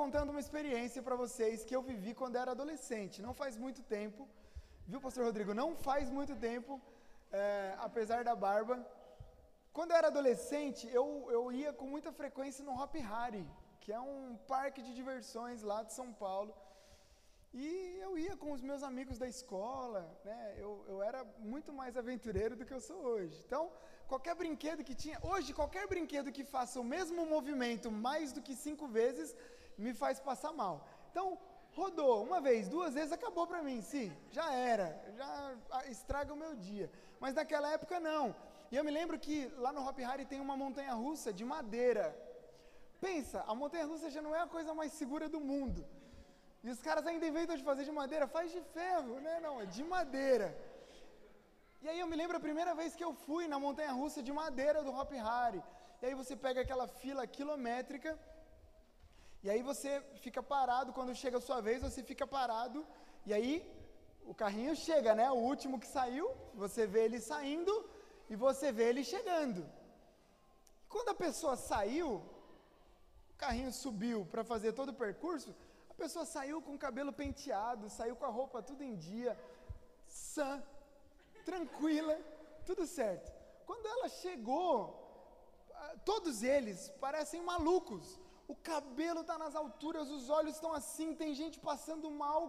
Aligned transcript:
contando 0.00 0.30
uma 0.34 0.42
experiência 0.44 1.00
para 1.06 1.16
vocês 1.22 1.64
que 1.66 1.74
eu 1.76 1.82
vivi 1.90 2.12
quando 2.20 2.36
era 2.42 2.50
adolescente. 2.56 3.22
Não 3.26 3.34
faz 3.42 3.56
muito 3.64 3.80
tempo, 3.96 4.28
viu, 4.90 5.00
Pastor 5.06 5.24
Rodrigo? 5.28 5.54
Não 5.62 5.70
faz 5.88 6.10
muito 6.18 6.34
tempo, 6.48 6.80
é, 7.32 7.74
apesar 7.88 8.20
da 8.28 8.34
barba. 8.46 8.76
Quando 9.76 9.92
eu 9.92 9.98
era 10.00 10.08
adolescente, 10.08 10.82
eu, 11.00 11.06
eu 11.36 11.42
ia 11.60 11.72
com 11.72 11.86
muita 11.94 12.10
frequência 12.20 12.64
no 12.68 12.74
Hop 12.80 12.94
Hari, 13.12 13.46
que 13.82 13.92
é 13.92 14.00
um 14.00 14.36
parque 14.54 14.82
de 14.86 14.92
diversões 15.00 15.62
lá 15.70 15.78
de 15.82 15.92
São 15.98 16.08
Paulo. 16.24 16.52
E 17.62 17.66
eu 18.04 18.12
ia 18.18 18.36
com 18.42 18.50
os 18.52 18.62
meus 18.68 18.82
amigos 18.82 19.16
da 19.22 19.28
escola, 19.34 20.00
né? 20.28 20.38
Eu, 20.64 20.70
eu 20.92 20.96
era 21.08 21.20
muito 21.52 21.72
mais 21.80 21.96
aventureiro 21.96 22.56
do 22.56 22.66
que 22.66 22.74
eu 22.76 22.80
sou 22.80 23.00
hoje. 23.12 23.36
Então, 23.46 23.62
qualquer 24.12 24.34
brinquedo 24.34 24.86
que 24.88 24.96
tinha. 25.02 25.18
Hoje, 25.22 25.58
qualquer 25.60 25.86
brinquedo 25.92 26.32
que 26.36 26.44
faça 26.56 26.80
o 26.80 26.88
mesmo 26.94 27.24
movimento 27.34 27.92
mais 27.92 28.32
do 28.32 28.42
que 28.42 28.56
cinco 28.56 28.88
vezes 28.88 29.36
me 29.76 29.92
faz 29.94 30.20
passar 30.20 30.52
mal. 30.52 30.86
Então, 31.10 31.38
rodou 31.74 32.22
uma 32.22 32.40
vez, 32.40 32.68
duas 32.68 32.94
vezes, 32.94 33.12
acabou 33.12 33.46
para 33.46 33.62
mim. 33.62 33.80
Sim, 33.82 34.12
já 34.30 34.52
era. 34.52 34.88
Já 35.16 35.86
estraga 35.86 36.32
o 36.32 36.36
meu 36.36 36.54
dia. 36.54 36.90
Mas 37.20 37.34
naquela 37.34 37.70
época, 37.70 37.98
não. 38.00 38.34
E 38.70 38.76
eu 38.76 38.84
me 38.84 38.90
lembro 38.90 39.18
que 39.18 39.46
lá 39.56 39.72
no 39.72 39.86
Hop 39.86 39.98
Hari 40.00 40.24
tem 40.26 40.40
uma 40.40 40.56
montanha 40.56 40.94
russa 40.94 41.32
de 41.32 41.44
madeira. 41.44 42.16
Pensa, 43.00 43.44
a 43.46 43.54
montanha 43.54 43.86
russa 43.86 44.10
já 44.10 44.22
não 44.22 44.34
é 44.34 44.40
a 44.40 44.46
coisa 44.46 44.72
mais 44.74 44.92
segura 44.92 45.28
do 45.28 45.40
mundo. 45.40 45.84
E 46.62 46.70
os 46.70 46.80
caras 46.80 47.06
ainda 47.06 47.26
inventam 47.26 47.56
de 47.56 47.62
fazer 47.62 47.84
de 47.84 47.92
madeira, 47.92 48.26
faz 48.26 48.50
de 48.50 48.60
ferro, 48.76 49.20
né? 49.20 49.38
Não, 49.40 49.60
é 49.60 49.66
de 49.66 49.84
madeira. 49.84 50.56
E 51.82 51.88
aí 51.88 52.00
eu 52.00 52.06
me 52.06 52.16
lembro 52.16 52.36
a 52.38 52.40
primeira 52.40 52.74
vez 52.74 52.96
que 52.96 53.04
eu 53.04 53.12
fui 53.12 53.46
na 53.46 53.58
montanha 53.58 53.92
russa 53.92 54.22
de 54.22 54.32
madeira 54.32 54.82
do 54.82 54.90
Hop 54.90 55.12
Hari. 55.12 55.62
E 56.00 56.06
aí 56.06 56.14
você 56.14 56.34
pega 56.34 56.62
aquela 56.62 56.86
fila 56.88 57.26
quilométrica, 57.26 58.18
e 59.44 59.50
aí 59.50 59.62
você 59.62 59.90
fica 60.24 60.42
parado, 60.42 60.92
quando 60.96 61.14
chega 61.14 61.36
a 61.38 61.46
sua 61.48 61.60
vez, 61.60 61.82
você 61.82 62.02
fica 62.02 62.26
parado, 62.26 62.78
e 63.26 63.34
aí 63.34 63.52
o 64.24 64.34
carrinho 64.34 64.74
chega, 64.74 65.14
né? 65.14 65.30
O 65.30 65.40
último 65.50 65.78
que 65.78 65.86
saiu, 65.86 66.26
você 66.54 66.86
vê 66.86 67.04
ele 67.04 67.20
saindo 67.20 67.74
e 68.30 68.34
você 68.34 68.72
vê 68.72 68.84
ele 68.88 69.04
chegando. 69.04 69.62
Quando 70.88 71.10
a 71.10 71.14
pessoa 71.14 71.56
saiu, 71.56 72.22
o 73.32 73.36
carrinho 73.36 73.70
subiu 73.70 74.26
para 74.30 74.42
fazer 74.42 74.72
todo 74.72 74.88
o 74.88 75.00
percurso, 75.04 75.54
a 75.90 75.94
pessoa 75.94 76.24
saiu 76.24 76.62
com 76.62 76.74
o 76.74 76.82
cabelo 76.86 77.12
penteado, 77.12 77.90
saiu 77.90 78.16
com 78.16 78.24
a 78.24 78.34
roupa 78.40 78.62
tudo 78.62 78.82
em 78.82 78.96
dia, 78.96 79.38
sã, 80.06 80.62
tranquila, 81.44 82.18
tudo 82.64 82.86
certo. 82.86 83.30
Quando 83.66 83.86
ela 83.86 84.08
chegou, 84.08 84.74
todos 86.02 86.42
eles 86.42 86.88
parecem 86.98 87.42
malucos. 87.42 88.23
O 88.46 88.54
cabelo 88.54 89.20
está 89.22 89.36
nas 89.38 89.54
alturas, 89.54 90.10
os 90.10 90.28
olhos 90.28 90.54
estão 90.54 90.72
assim, 90.72 91.14
tem 91.14 91.32
gente 91.34 91.58
passando 91.58 92.10
mal, 92.10 92.42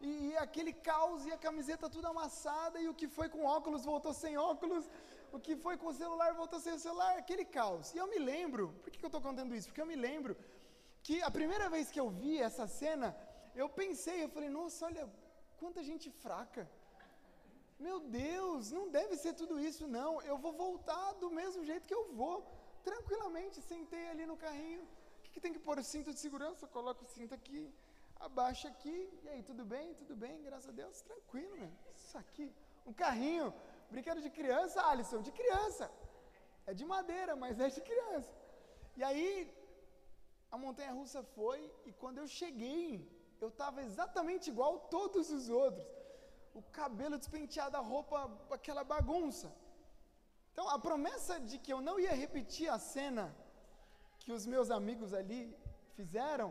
e, 0.00 0.28
e, 0.28 0.36
aquele 0.36 0.72
caos, 0.72 1.24
e 1.26 1.32
a 1.32 1.38
camiseta 1.38 1.88
tudo 1.88 2.06
amassada, 2.06 2.80
e 2.80 2.88
o 2.88 2.94
que 2.94 3.08
foi 3.08 3.28
com 3.28 3.44
óculos 3.44 3.84
voltou 3.84 4.12
sem 4.12 4.36
óculos, 4.36 4.84
o 5.32 5.38
que 5.38 5.56
foi 5.56 5.76
com 5.76 5.88
o 5.88 5.94
celular 6.02 6.34
voltou 6.34 6.60
sem 6.60 6.78
celular, 6.78 7.16
aquele 7.16 7.44
caos. 7.44 7.94
E 7.94 7.98
eu 7.98 8.06
me 8.06 8.18
lembro, 8.18 8.74
por 8.82 8.90
que, 8.90 8.98
que 8.98 9.04
eu 9.04 9.08
estou 9.08 9.20
contando 9.20 9.54
isso? 9.54 9.68
Porque 9.68 9.80
eu 9.80 9.86
me 9.86 9.96
lembro 9.96 10.36
que 11.02 11.22
a 11.22 11.30
primeira 11.30 11.68
vez 11.68 11.90
que 11.90 12.00
eu 12.00 12.08
vi 12.10 12.40
essa 12.48 12.66
cena, 12.66 13.16
eu 13.54 13.68
pensei, 13.68 14.22
eu 14.24 14.28
falei, 14.28 14.50
nossa, 14.50 14.86
olha, 14.86 15.08
quanta 15.58 15.82
gente 15.82 16.10
fraca. 16.10 16.68
Meu 17.78 17.98
Deus, 18.00 18.72
não 18.72 18.88
deve 18.88 19.16
ser 19.16 19.32
tudo 19.34 19.58
isso, 19.68 19.86
não. 19.86 20.20
Eu 20.22 20.36
vou 20.36 20.52
voltar 20.52 21.12
do 21.14 21.30
mesmo 21.30 21.64
jeito 21.64 21.86
que 21.86 21.94
eu 21.94 22.04
vou, 22.20 22.36
tranquilamente. 22.82 23.62
Sentei 23.62 24.08
ali 24.08 24.26
no 24.26 24.36
carrinho. 24.36 24.86
Que, 25.38 25.42
tem 25.42 25.52
que 25.56 25.64
pôr? 25.66 25.78
O 25.78 25.84
cinto 25.84 26.12
de 26.14 26.18
segurança? 26.18 26.66
Coloco 26.76 27.04
o 27.04 27.10
cinto 27.16 27.32
aqui, 27.32 27.60
abaixa 28.26 28.66
aqui. 28.72 28.96
E 29.24 29.28
aí, 29.32 29.40
tudo 29.50 29.64
bem? 29.72 29.94
Tudo 30.00 30.14
bem, 30.22 30.42
graças 30.46 30.68
a 30.72 30.72
Deus. 30.80 31.00
Tranquilo, 31.10 31.54
meu. 31.60 31.70
Isso 31.94 32.18
aqui. 32.22 32.46
Um 32.84 32.92
carrinho, 33.02 33.46
brinquedo 33.92 34.20
de 34.26 34.30
criança, 34.38 34.84
Alisson, 34.90 35.20
de 35.28 35.30
criança. 35.40 35.88
É 36.66 36.74
de 36.80 36.84
madeira, 36.94 37.36
mas 37.36 37.60
é 37.66 37.68
de 37.76 37.80
criança. 37.90 38.32
E 38.96 39.04
aí, 39.08 39.30
a 40.50 40.58
montanha 40.64 40.92
russa 40.98 41.22
foi, 41.36 41.60
e 41.86 41.92
quando 41.92 42.18
eu 42.18 42.26
cheguei, 42.40 42.86
eu 43.40 43.50
estava 43.54 43.80
exatamente 43.88 44.50
igual 44.54 44.72
todos 44.96 45.30
os 45.30 45.48
outros 45.48 45.86
o 46.52 46.62
cabelo 46.80 47.16
despenteado, 47.16 47.76
a 47.76 47.84
roupa, 47.92 48.18
aquela 48.50 48.82
bagunça. 48.82 49.48
Então, 50.52 50.68
a 50.68 50.80
promessa 50.86 51.38
de 51.38 51.58
que 51.58 51.72
eu 51.72 51.80
não 51.80 52.00
ia 52.00 52.14
repetir 52.24 52.68
a 52.68 52.80
cena 52.94 53.24
que 54.28 54.36
os 54.38 54.46
meus 54.54 54.68
amigos 54.78 55.10
ali 55.18 55.42
fizeram, 55.98 56.48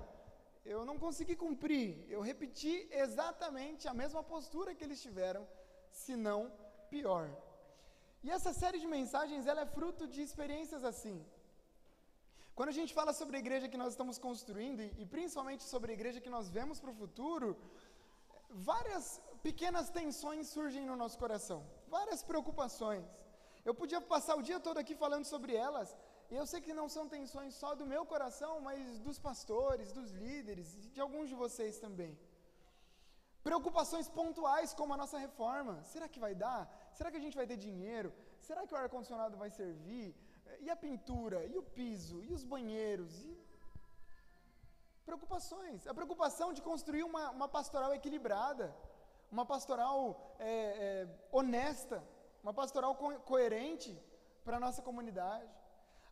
eu 0.73 0.79
não 0.89 0.95
consegui 1.03 1.35
cumprir. 1.43 1.89
Eu 2.13 2.21
repeti 2.29 2.75
exatamente 3.03 3.83
a 3.91 3.93
mesma 3.99 4.21
postura 4.31 4.73
que 4.75 4.83
eles 4.85 5.01
tiveram, 5.07 5.43
se 5.99 6.13
não 6.27 6.39
pior. 6.93 7.25
E 8.25 8.31
essa 8.37 8.51
série 8.61 8.79
de 8.83 8.87
mensagens, 8.95 9.45
ela 9.51 9.61
é 9.65 9.73
fruto 9.77 10.07
de 10.13 10.23
experiências 10.27 10.83
assim. 10.91 11.17
Quando 12.55 12.73
a 12.73 12.77
gente 12.79 12.95
fala 12.99 13.13
sobre 13.19 13.37
a 13.37 13.43
igreja 13.45 13.69
que 13.73 13.81
nós 13.83 13.93
estamos 13.93 14.17
construindo, 14.27 14.81
e, 14.87 14.89
e 15.03 15.05
principalmente 15.15 15.63
sobre 15.73 15.91
a 15.91 15.97
igreja 15.99 16.23
que 16.25 16.35
nós 16.37 16.49
vemos 16.57 16.79
para 16.81 16.93
o 16.93 16.99
futuro, 17.03 17.49
várias 18.71 19.21
pequenas 19.47 19.91
tensões 20.01 20.47
surgem 20.55 20.83
no 20.91 20.97
nosso 21.03 21.19
coração, 21.25 21.61
várias 21.97 22.23
preocupações. 22.31 23.05
Eu 23.69 23.75
podia 23.81 24.01
passar 24.15 24.35
o 24.35 24.45
dia 24.49 24.59
todo 24.67 24.79
aqui 24.79 24.95
falando 25.05 25.25
sobre 25.35 25.53
elas, 25.67 25.89
e 26.29 26.35
eu 26.35 26.45
sei 26.51 26.59
que 26.65 26.73
não 26.79 26.87
são 26.95 27.07
tensões 27.15 27.53
só 27.61 27.69
do 27.79 27.85
meu 27.93 28.05
coração, 28.05 28.53
mas 28.67 28.99
dos 28.99 29.17
pastores, 29.27 29.93
dos 29.99 30.11
líderes 30.11 30.67
de 30.95 31.01
alguns 31.05 31.27
de 31.29 31.35
vocês 31.43 31.79
também. 31.85 32.13
Preocupações 33.47 34.07
pontuais 34.19 34.73
como 34.73 34.93
a 34.93 34.97
nossa 34.97 35.17
reforma. 35.17 35.75
Será 35.83 36.07
que 36.09 36.19
vai 36.25 36.33
dar? 36.35 36.61
Será 36.97 37.09
que 37.09 37.19
a 37.21 37.25
gente 37.25 37.39
vai 37.39 37.47
ter 37.51 37.57
dinheiro? 37.67 38.09
Será 38.47 38.67
que 38.67 38.73
o 38.73 38.77
ar-condicionado 38.77 39.37
vai 39.43 39.49
servir? 39.49 40.07
E 40.59 40.69
a 40.69 40.75
pintura? 40.75 41.45
E 41.45 41.57
o 41.57 41.63
piso? 41.63 42.17
E 42.23 42.33
os 42.37 42.43
banheiros? 42.43 43.13
E 43.25 43.31
preocupações. 45.05 45.87
A 45.87 45.93
preocupação 45.93 46.51
de 46.51 46.61
construir 46.61 47.03
uma, 47.03 47.29
uma 47.37 47.47
pastoral 47.47 47.93
equilibrada, 47.93 48.75
uma 49.31 49.45
pastoral 49.45 49.99
é, 50.39 50.51
é, 50.87 51.07
honesta, 51.31 52.03
uma 52.43 52.53
pastoral 52.53 52.93
co 52.95 53.07
coerente 53.31 53.91
para 54.43 54.57
a 54.57 54.59
nossa 54.65 54.81
comunidade. 54.81 55.49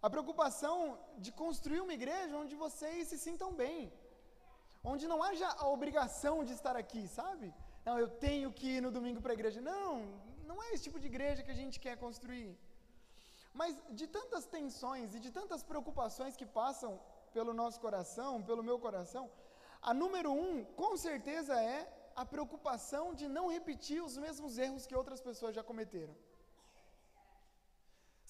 A 0.06 0.10
preocupação 0.14 0.76
de 1.24 1.32
construir 1.42 1.82
uma 1.84 1.96
igreja 2.00 2.40
onde 2.42 2.56
vocês 2.64 3.08
se 3.12 3.18
sintam 3.24 3.48
bem, 3.62 3.78
onde 4.92 5.06
não 5.12 5.20
haja 5.28 5.48
a 5.64 5.68
obrigação 5.76 6.36
de 6.48 6.54
estar 6.58 6.76
aqui, 6.82 7.02
sabe? 7.20 7.48
Não, 7.88 7.96
eu 8.04 8.10
tenho 8.26 8.50
que 8.58 8.68
ir 8.76 8.82
no 8.86 8.92
domingo 8.98 9.20
para 9.24 9.32
a 9.34 9.38
igreja. 9.40 9.60
Não, 9.70 9.90
não 10.50 10.58
é 10.66 10.68
esse 10.74 10.84
tipo 10.88 11.00
de 11.04 11.08
igreja 11.14 11.42
que 11.46 11.54
a 11.56 11.60
gente 11.62 11.80
quer 11.86 11.96
construir. 12.04 12.52
Mas 13.62 13.74
de 14.00 14.06
tantas 14.18 14.46
tensões 14.58 15.16
e 15.16 15.20
de 15.26 15.32
tantas 15.40 15.64
preocupações 15.72 16.38
que 16.42 16.48
passam 16.60 16.92
pelo 17.38 17.52
nosso 17.62 17.80
coração, 17.86 18.32
pelo 18.52 18.68
meu 18.70 18.78
coração, 18.86 19.26
a 19.90 19.92
número 20.04 20.32
um, 20.32 20.64
com 20.84 20.94
certeza, 21.08 21.60
é 21.74 21.80
a 22.16 22.26
preocupação 22.36 23.06
de 23.20 23.28
não 23.40 23.48
repetir 23.58 24.00
os 24.08 24.18
mesmos 24.28 24.60
erros 24.68 24.86
que 24.86 25.00
outras 25.02 25.22
pessoas 25.30 25.56
já 25.60 25.64
cometeram. 25.72 26.16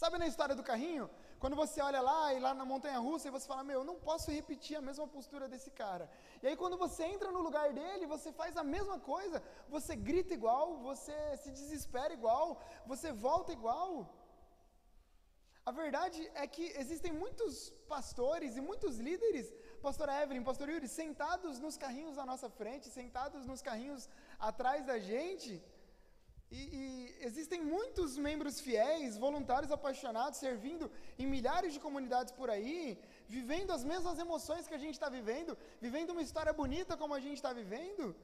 Sabe 0.01 0.17
na 0.17 0.27
história 0.33 0.55
do 0.55 0.67
carrinho? 0.71 1.09
Quando 1.45 1.57
você 1.63 1.79
olha 1.87 2.01
lá 2.01 2.21
e 2.33 2.39
lá 2.43 2.51
na 2.59 2.65
montanha 2.69 2.99
russa 3.07 3.27
e 3.27 3.33
você 3.35 3.45
fala, 3.49 3.63
meu, 3.63 3.79
eu 3.79 3.87
não 3.89 3.97
posso 4.07 4.31
repetir 4.37 4.75
a 4.77 4.85
mesma 4.87 5.07
postura 5.15 5.47
desse 5.51 5.69
cara. 5.79 6.05
E 6.41 6.47
aí 6.47 6.55
quando 6.61 6.75
você 6.83 7.03
entra 7.03 7.31
no 7.35 7.41
lugar 7.47 7.67
dele, 7.71 8.07
você 8.13 8.31
faz 8.39 8.57
a 8.57 8.63
mesma 8.63 8.97
coisa, 9.11 9.43
você 9.75 9.95
grita 9.95 10.33
igual, 10.33 10.77
você 10.89 11.15
se 11.43 11.51
desespera 11.59 12.11
igual, 12.19 12.59
você 12.91 13.11
volta 13.11 13.51
igual. 13.57 13.89
A 15.69 15.71
verdade 15.83 16.19
é 16.33 16.47
que 16.47 16.65
existem 16.83 17.13
muitos 17.13 17.69
pastores 17.93 18.57
e 18.57 18.61
muitos 18.69 18.97
líderes, 18.97 19.53
pastor 19.83 20.09
Evelyn, 20.09 20.43
pastor 20.49 20.67
Yuri, 20.73 20.87
sentados 20.87 21.59
nos 21.59 21.77
carrinhos 21.77 22.17
à 22.17 22.25
nossa 22.31 22.49
frente, 22.49 22.89
sentados 22.89 23.45
nos 23.45 23.61
carrinhos 23.61 24.09
atrás 24.39 24.83
da 24.83 24.97
gente. 24.97 25.63
E, 26.51 26.61
e 26.79 27.25
existem 27.27 27.61
muitos 27.61 28.17
membros 28.17 28.59
fiéis, 28.59 29.17
voluntários 29.17 29.71
apaixonados, 29.71 30.39
servindo 30.39 30.91
em 31.17 31.25
milhares 31.25 31.73
de 31.73 31.79
comunidades 31.79 32.31
por 32.31 32.49
aí, 32.49 32.99
vivendo 33.27 33.71
as 33.71 33.83
mesmas 33.83 34.19
emoções 34.19 34.67
que 34.67 34.73
a 34.75 34.83
gente 34.83 34.93
está 34.93 35.09
vivendo, 35.09 35.57
vivendo 35.81 36.11
uma 36.11 36.21
história 36.21 36.53
bonita 36.53 36.95
como 36.95 37.13
a 37.15 37.19
gente 37.19 37.37
está 37.37 37.51
vivendo. 37.51 38.15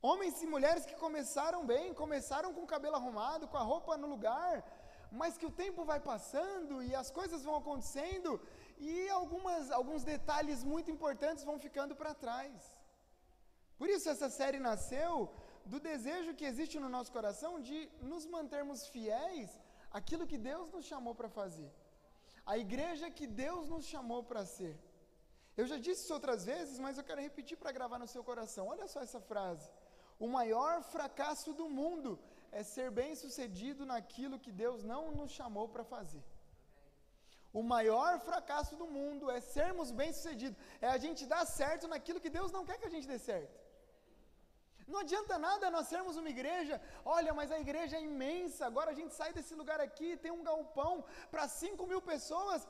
Homens 0.00 0.40
e 0.42 0.46
mulheres 0.46 0.86
que 0.86 0.96
começaram 0.96 1.64
bem, 1.66 1.94
começaram 1.94 2.52
com 2.52 2.62
o 2.62 2.72
cabelo 2.74 2.96
arrumado, 2.96 3.48
com 3.48 3.56
a 3.56 3.62
roupa 3.62 3.96
no 3.96 4.06
lugar, 4.06 4.62
mas 5.10 5.38
que 5.38 5.46
o 5.46 5.50
tempo 5.50 5.84
vai 5.84 5.98
passando 5.98 6.82
e 6.82 6.94
as 6.94 7.10
coisas 7.10 7.42
vão 7.42 7.56
acontecendo 7.56 8.40
e 8.78 9.08
algumas, 9.08 9.70
alguns 9.70 10.04
detalhes 10.04 10.62
muito 10.62 10.90
importantes 10.90 11.44
vão 11.44 11.58
ficando 11.58 11.94
para 11.96 12.12
trás. 12.14 12.52
Por 13.78 13.88
isso 13.88 14.08
essa 14.08 14.28
série 14.28 14.58
nasceu 14.58 15.32
do 15.72 15.78
desejo 15.80 16.34
que 16.38 16.48
existe 16.50 16.78
no 16.84 16.88
nosso 16.88 17.10
coração 17.16 17.52
de 17.68 17.78
nos 18.10 18.24
mantermos 18.26 18.86
fiéis 18.94 19.50
àquilo 19.98 20.26
que 20.32 20.38
Deus 20.50 20.70
nos 20.74 20.84
chamou 20.90 21.14
para 21.14 21.28
fazer. 21.28 21.70
A 22.52 22.56
igreja 22.64 23.10
que 23.18 23.26
Deus 23.26 23.68
nos 23.74 23.86
chamou 23.92 24.22
para 24.30 24.44
ser. 24.56 24.74
Eu 25.56 25.66
já 25.70 25.78
disse 25.78 26.02
isso 26.02 26.14
outras 26.18 26.44
vezes, 26.44 26.78
mas 26.84 26.98
eu 26.98 27.04
quero 27.08 27.20
repetir 27.28 27.56
para 27.56 27.72
gravar 27.78 27.98
no 27.98 28.08
seu 28.14 28.22
coração. 28.30 28.66
Olha 28.74 28.86
só 28.88 29.00
essa 29.00 29.20
frase. 29.20 29.68
O 30.18 30.28
maior 30.28 30.82
fracasso 30.82 31.52
do 31.60 31.68
mundo 31.68 32.18
é 32.52 32.62
ser 32.62 32.90
bem-sucedido 32.90 33.84
naquilo 33.92 34.38
que 34.44 34.52
Deus 34.52 34.82
não 34.92 35.02
nos 35.18 35.32
chamou 35.32 35.68
para 35.68 35.84
fazer. 35.84 36.22
O 37.52 37.62
maior 37.62 38.12
fracasso 38.28 38.74
do 38.80 38.86
mundo 38.86 39.30
é 39.30 39.40
sermos 39.40 39.90
bem-sucedidos, 40.00 40.58
é 40.80 40.88
a 40.88 40.98
gente 40.98 41.24
dar 41.24 41.44
certo 41.46 41.86
naquilo 41.92 42.20
que 42.24 42.30
Deus 42.38 42.50
não 42.56 42.64
quer 42.68 42.78
que 42.78 42.88
a 42.90 42.94
gente 42.94 43.06
dê 43.06 43.18
certo. 43.18 43.63
Não 44.92 44.98
adianta 45.00 45.38
nada 45.38 45.70
nós 45.70 45.86
sermos 45.92 46.16
uma 46.20 46.30
igreja, 46.34 46.80
olha, 47.04 47.32
mas 47.38 47.50
a 47.50 47.58
igreja 47.64 47.96
é 47.96 48.02
imensa, 48.02 48.66
agora 48.66 48.90
a 48.90 48.98
gente 48.98 49.14
sai 49.14 49.32
desse 49.32 49.54
lugar 49.60 49.80
aqui, 49.80 50.16
tem 50.24 50.32
um 50.32 50.44
galpão 50.50 51.04
para 51.30 51.46
5 51.48 51.86
mil 51.86 52.02
pessoas, 52.02 52.68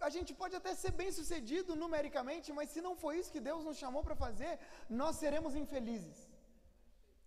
a 0.00 0.10
gente 0.16 0.32
pode 0.32 0.54
até 0.60 0.74
ser 0.74 0.92
bem 0.92 1.10
sucedido 1.10 1.74
numericamente, 1.74 2.52
mas 2.52 2.70
se 2.70 2.80
não 2.80 2.94
for 3.02 3.12
isso 3.14 3.32
que 3.32 3.46
Deus 3.48 3.64
nos 3.64 3.76
chamou 3.76 4.04
para 4.04 4.14
fazer, 4.14 4.52
nós 4.88 5.16
seremos 5.16 5.54
infelizes, 5.56 6.18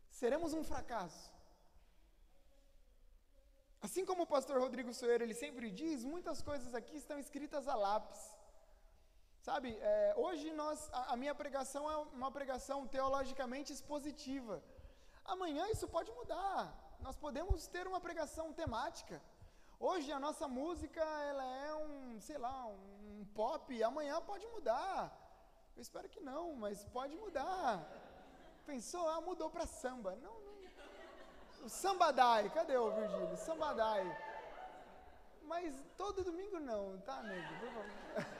seremos 0.09 0.53
um 0.53 0.63
fracasso. 0.63 1.29
Assim 3.81 4.05
como 4.05 4.23
o 4.23 4.31
pastor 4.35 4.59
Rodrigo 4.59 4.93
Soeiro, 4.93 5.23
ele 5.23 5.33
sempre 5.33 5.69
diz, 5.71 6.03
muitas 6.03 6.39
coisas 6.41 6.73
aqui 6.75 6.95
estão 6.97 7.17
escritas 7.19 7.67
a 7.67 7.75
lápis. 7.75 8.21
Sabe, 9.41 9.75
é, 9.81 10.13
hoje 10.15 10.51
nós, 10.53 10.87
a, 10.93 11.13
a, 11.13 11.17
minha 11.17 11.33
pregação 11.33 11.89
é 11.89 11.97
uma 11.97 12.31
pregação 12.31 12.87
teologicamente 12.87 13.73
expositiva. 13.73 14.61
Amanhã 15.25 15.67
isso 15.69 15.87
pode 15.87 16.11
mudar. 16.11 16.71
Nós 16.99 17.15
podemos 17.15 17.65
ter 17.65 17.87
uma 17.87 17.99
pregação 17.99 18.53
temática. 18.53 19.19
Hoje 19.79 20.11
a 20.11 20.19
nossa 20.19 20.47
música 20.47 21.01
ela 21.01 21.43
é 21.43 21.73
um, 21.73 22.19
sei 22.19 22.37
lá, 22.37 22.67
um 22.67 23.25
pop. 23.33 23.81
Amanhã 23.81 24.21
pode 24.21 24.45
mudar. 24.45 25.11
Eu 25.75 25.81
espero 25.81 26.07
que 26.07 26.19
não, 26.19 26.53
mas 26.53 26.85
pode 26.85 27.17
mudar. 27.17 27.83
Pensou? 28.67 29.09
Ah, 29.09 29.21
mudou 29.21 29.49
para 29.49 29.65
samba. 29.65 30.15
Não, 30.17 30.39
não. 30.39 30.51
O 31.65 31.69
sambadai, 31.69 32.47
cadê 32.51 32.77
o 32.77 32.91
Virgílio? 32.91 33.37
Sambadai. 33.37 34.05
Mas 35.41 35.83
todo 35.97 36.23
domingo 36.23 36.59
não, 36.59 36.99
tá, 37.01 37.23
nego? 37.23 37.59
Por 37.59 37.69
favor. 37.73 38.30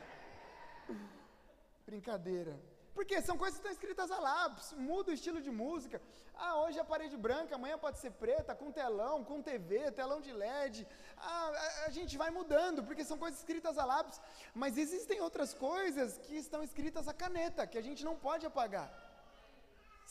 Brincadeira. 1.92 2.54
Porque 2.98 3.16
são 3.28 3.36
coisas 3.42 3.56
que 3.58 3.62
estão 3.62 3.78
escritas 3.78 4.10
a 4.16 4.20
lápis, 4.30 4.68
muda 4.90 5.12
o 5.12 5.16
estilo 5.18 5.40
de 5.46 5.52
música. 5.62 5.98
Ah, 6.44 6.54
hoje 6.62 6.78
a 6.80 6.90
parede 6.92 7.18
branca, 7.26 7.56
amanhã 7.56 7.78
pode 7.86 7.98
ser 8.04 8.12
preta, 8.24 8.56
com 8.62 8.76
telão, 8.80 9.16
com 9.30 9.46
TV, 9.50 9.76
telão 10.00 10.20
de 10.26 10.32
LED. 10.42 10.76
Ah, 11.18 11.48
a, 11.64 11.68
a 11.88 11.90
gente 11.98 12.14
vai 12.22 12.30
mudando, 12.40 12.84
porque 12.88 13.10
são 13.10 13.18
coisas 13.24 13.40
escritas 13.42 13.78
a 13.84 13.86
lápis. 13.94 14.20
Mas 14.62 14.82
existem 14.84 15.20
outras 15.28 15.54
coisas 15.68 16.18
que 16.26 16.36
estão 16.46 16.62
escritas 16.70 17.08
a 17.14 17.18
caneta, 17.24 17.70
que 17.72 17.82
a 17.82 17.86
gente 17.88 18.04
não 18.10 18.16
pode 18.28 18.46
apagar. 18.52 18.88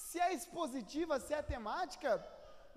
Se 0.06 0.18
é 0.26 0.32
expositiva, 0.38 1.20
se 1.26 1.34
é 1.40 1.42
temática, 1.54 2.10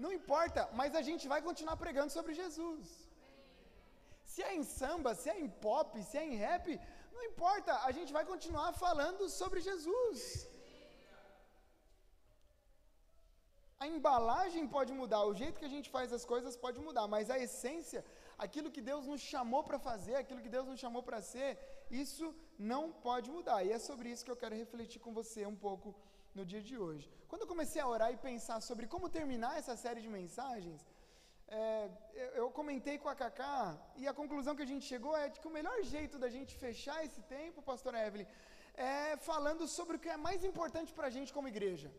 não 0.03 0.11
importa, 0.19 0.61
mas 0.81 0.93
a 1.01 1.03
gente 1.09 1.27
vai 1.33 1.41
continuar 1.49 1.77
pregando 1.85 2.11
sobre 2.17 2.39
Jesus. 2.41 2.87
Se 4.31 4.41
é 4.49 4.51
em 4.59 4.63
samba, 4.77 5.09
se 5.21 5.29
é 5.33 5.37
em 5.39 5.49
pop, 5.65 6.01
se 6.09 6.17
é 6.21 6.25
em 6.29 6.35
rap, 6.45 6.65
não 7.15 7.23
importa, 7.31 7.71
a 7.89 7.91
gente 7.97 8.11
vai 8.17 8.25
continuar 8.31 8.69
falando 8.85 9.23
sobre 9.41 9.59
Jesus. 9.69 10.19
A 13.83 13.87
embalagem 13.95 14.65
pode 14.75 14.91
mudar, 14.99 15.21
o 15.25 15.35
jeito 15.41 15.59
que 15.61 15.69
a 15.69 15.75
gente 15.75 15.89
faz 15.95 16.13
as 16.17 16.25
coisas 16.33 16.55
pode 16.65 16.79
mudar, 16.87 17.05
mas 17.13 17.29
a 17.35 17.37
essência, 17.45 18.01
aquilo 18.45 18.71
que 18.75 18.83
Deus 18.89 19.05
nos 19.11 19.21
chamou 19.31 19.61
para 19.67 19.79
fazer, 19.89 20.15
aquilo 20.15 20.43
que 20.45 20.53
Deus 20.55 20.67
nos 20.71 20.79
chamou 20.83 21.03
para 21.07 21.19
ser, 21.31 21.49
isso 22.03 22.27
não 22.57 22.83
pode 23.07 23.29
mudar. 23.37 23.59
E 23.63 23.71
é 23.77 23.79
sobre 23.89 24.09
isso 24.11 24.25
que 24.25 24.33
eu 24.33 24.41
quero 24.43 24.55
refletir 24.63 24.99
com 25.05 25.13
você 25.19 25.41
um 25.53 25.59
pouco 25.67 25.89
no 26.37 26.45
dia 26.51 26.61
de 26.69 26.77
hoje. 26.85 27.05
Quando 27.27 27.43
eu 27.43 27.51
comecei 27.53 27.81
a 27.81 27.91
orar 27.95 28.11
e 28.11 28.23
pensar 28.29 28.59
sobre 28.69 28.87
como 28.93 29.13
terminar 29.17 29.53
essa 29.57 29.75
série 29.83 30.01
de 30.05 30.09
mensagens, 30.19 30.79
é, 31.61 31.89
eu 32.41 32.47
comentei 32.59 32.95
com 33.01 33.09
a 33.09 33.15
Cacá 33.21 33.57
e 34.01 34.07
a 34.07 34.13
conclusão 34.19 34.55
que 34.57 34.65
a 34.65 34.71
gente 34.71 34.85
chegou 34.91 35.13
é 35.23 35.29
de 35.33 35.39
que 35.39 35.49
o 35.49 35.55
melhor 35.57 35.77
jeito 35.93 36.17
da 36.23 36.29
gente 36.35 36.61
fechar 36.63 36.99
esse 37.07 37.21
tempo, 37.35 37.67
pastor 37.71 37.93
Evelyn, 38.05 38.27
é 38.75 39.17
falando 39.29 39.67
sobre 39.67 39.95
o 39.95 40.01
que 40.03 40.09
é 40.15 40.17
mais 40.27 40.43
importante 40.49 40.91
para 40.97 41.07
a 41.09 41.15
gente 41.17 41.33
como 41.35 41.53
igreja. 41.55 41.89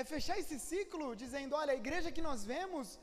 É 0.00 0.04
fechar 0.12 0.36
esse 0.42 0.58
ciclo 0.70 1.06
dizendo: 1.22 1.56
olha, 1.62 1.72
a 1.72 1.80
igreja 1.84 2.14
que 2.16 2.26
nós 2.28 2.44
vemos, 2.52 2.98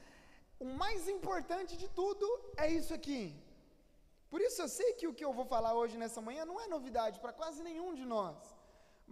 o 0.65 0.69
mais 0.83 1.07
importante 1.15 1.73
de 1.81 1.89
tudo 2.01 2.27
é 2.65 2.69
isso 2.79 2.93
aqui. 2.99 3.21
Por 4.29 4.41
isso 4.47 4.61
eu 4.61 4.69
sei 4.77 4.89
que 4.99 5.07
o 5.07 5.15
que 5.17 5.25
eu 5.27 5.33
vou 5.39 5.47
falar 5.55 5.73
hoje 5.79 5.97
nessa 6.03 6.21
manhã 6.27 6.45
não 6.45 6.59
é 6.63 6.67
novidade 6.67 7.19
para 7.23 7.37
quase 7.41 7.61
nenhum 7.67 7.91
de 7.99 8.05
nós, 8.13 8.37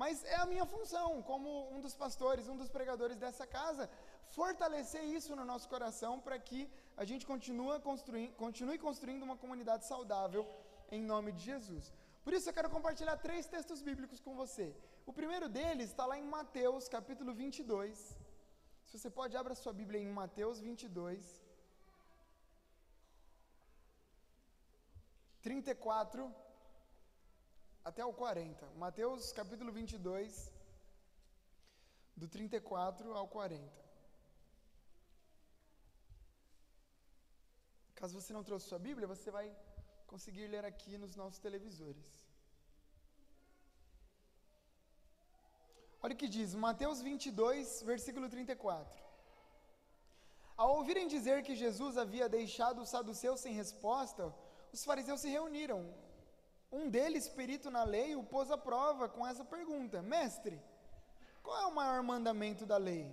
mas 0.01 0.24
é 0.36 0.38
a 0.44 0.45
minha 0.54 0.65
função 0.74 1.10
como 1.30 1.50
um 1.74 1.80
dos 1.86 1.95
pastores, 2.04 2.48
um 2.54 2.57
dos 2.62 2.69
pregadores 2.77 3.18
dessa 3.18 3.45
casa, 3.57 3.89
fortalecer 4.38 5.03
isso 5.18 5.35
no 5.39 5.45
nosso 5.51 5.68
coração 5.74 6.13
para 6.25 6.38
que 6.47 6.62
a 7.01 7.06
gente 7.09 7.25
continue 7.31 7.80
construindo, 7.89 8.33
continue 8.45 8.77
construindo 8.88 9.24
uma 9.30 9.38
comunidade 9.44 9.85
saudável 9.91 10.44
em 10.95 11.01
nome 11.13 11.31
de 11.38 11.44
Jesus. 11.51 11.85
Por 12.24 12.33
isso 12.33 12.50
eu 12.50 12.56
quero 12.57 12.69
compartilhar 12.77 13.15
três 13.27 13.45
textos 13.53 13.81
bíblicos 13.88 14.19
com 14.25 14.33
você. 14.41 14.68
O 15.06 15.13
primeiro 15.19 15.47
deles 15.57 15.89
está 15.89 16.06
lá 16.12 16.18
em 16.18 16.27
Mateus, 16.38 16.88
capítulo 16.97 17.33
22. 17.33 17.97
Se 18.88 18.97
você 18.97 19.09
pode, 19.09 19.35
abra 19.35 19.56
sua 19.56 19.74
Bíblia 19.81 20.00
em 20.01 20.12
Mateus 20.21 20.59
22. 20.59 21.44
34 25.41 26.33
até 27.83 28.03
o 28.06 28.13
40. 28.13 28.65
Mateus 28.77 29.31
capítulo 29.33 29.71
22, 29.74 30.51
do 32.15 32.27
34 32.29 33.13
ao 33.13 33.27
40. 33.27 33.83
Caso 38.03 38.19
você 38.19 38.33
não 38.35 38.44
trouxe 38.47 38.67
sua 38.67 38.77
Bíblia, 38.88 39.07
você 39.07 39.31
vai 39.31 39.45
conseguir 40.05 40.47
ler 40.53 40.65
aqui 40.69 40.97
nos 41.03 41.15
nossos 41.19 41.39
televisores. 41.39 42.07
Olha 46.01 46.13
o 46.13 46.17
que 46.21 46.27
diz, 46.27 46.53
Mateus 46.53 47.01
22, 47.01 47.81
versículo 47.83 48.27
34. 48.27 49.01
Ao 50.57 50.75
ouvirem 50.75 51.07
dizer 51.07 51.38
que 51.43 51.55
Jesus 51.55 51.98
havia 52.03 52.27
deixado 52.27 52.81
os 52.81 52.89
saduceus 52.89 53.39
sem 53.39 53.53
resposta, 53.53 54.36
os 54.74 54.83
fariseus 54.83 55.22
se 55.22 55.29
reuniram. 55.29 55.81
Um 56.69 56.89
deles, 56.89 57.29
perito 57.29 57.72
na 57.72 57.86
lei, 57.86 58.17
o 58.17 58.25
pôs 58.33 58.51
à 58.51 58.57
prova 58.57 59.07
com 59.07 59.25
essa 59.25 59.45
pergunta: 59.45 60.01
Mestre, 60.01 60.62
qual 61.41 61.57
é 61.62 61.67
o 61.67 61.75
maior 61.81 62.03
mandamento 62.03 62.65
da 62.65 62.75
lei? 62.75 63.05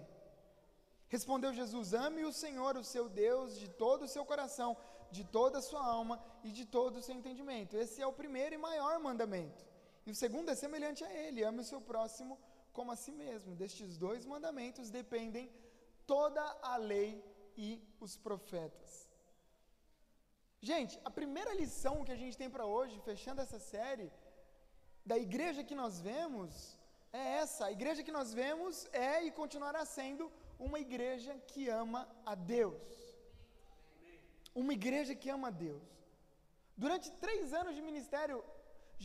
Respondeu 1.15 1.53
Jesus: 1.61 1.93
Ame 1.93 2.23
o 2.25 2.33
Senhor, 2.33 2.77
o 2.77 2.85
seu 2.85 3.09
Deus, 3.09 3.59
de 3.63 3.69
todo 3.83 4.03
o 4.05 4.13
seu 4.15 4.25
coração, 4.25 4.71
de 5.17 5.25
toda 5.25 5.59
a 5.59 5.67
sua 5.69 5.85
alma 5.85 6.17
e 6.45 6.53
de 6.59 6.65
todo 6.77 6.97
o 6.97 7.03
seu 7.07 7.15
entendimento. 7.21 7.77
Esse 7.77 8.01
é 8.01 8.07
o 8.07 8.19
primeiro 8.21 8.55
e 8.55 8.65
maior 8.69 8.97
mandamento. 9.09 9.63
E 10.07 10.11
o 10.13 10.15
segundo 10.23 10.51
é 10.51 10.55
semelhante 10.55 11.03
a 11.05 11.13
ele: 11.23 11.43
ame 11.43 11.61
o 11.63 11.71
seu 11.73 11.81
próximo 11.81 12.39
como 12.73 12.93
a 12.93 12.97
si 12.97 13.13
mesmo. 13.23 13.57
Destes 13.57 13.99
dois 13.99 14.25
mandamentos 14.25 14.89
dependem 15.01 15.51
toda 16.07 16.43
a 16.63 16.77
lei 16.77 17.11
e 17.57 17.69
os 18.01 18.17
profetas. 18.17 18.93
Gente, 20.63 20.95
a 21.05 21.11
primeira 21.11 21.53
lição 21.55 22.05
que 22.05 22.13
a 22.13 22.21
gente 22.23 22.39
tem 22.41 22.51
para 22.55 22.67
hoje, 22.67 23.01
fechando 23.01 23.41
essa 23.41 23.59
série, 23.59 24.13
da 25.05 25.19
igreja 25.19 25.65
que 25.65 25.75
nós 25.83 26.01
vemos, 26.01 26.53
é 27.13 27.25
essa: 27.43 27.67
a 27.67 27.73
igreja 27.73 28.05
que 28.07 28.17
nós 28.19 28.33
vemos 28.33 28.87
é 28.93 29.25
e 29.25 29.33
continuará 29.33 29.85
sendo 29.85 30.31
uma 30.67 30.79
igreja 30.87 31.33
que 31.51 31.63
ama 31.83 32.01
a 32.33 32.35
Deus. 32.35 32.89
Uma 34.63 34.73
igreja 34.81 35.15
que 35.21 35.31
ama 35.37 35.49
a 35.49 35.57
Deus. 35.67 35.89
Durante 36.77 37.09
três 37.25 37.53
anos 37.61 37.75
de 37.77 37.83
ministério, 37.91 38.39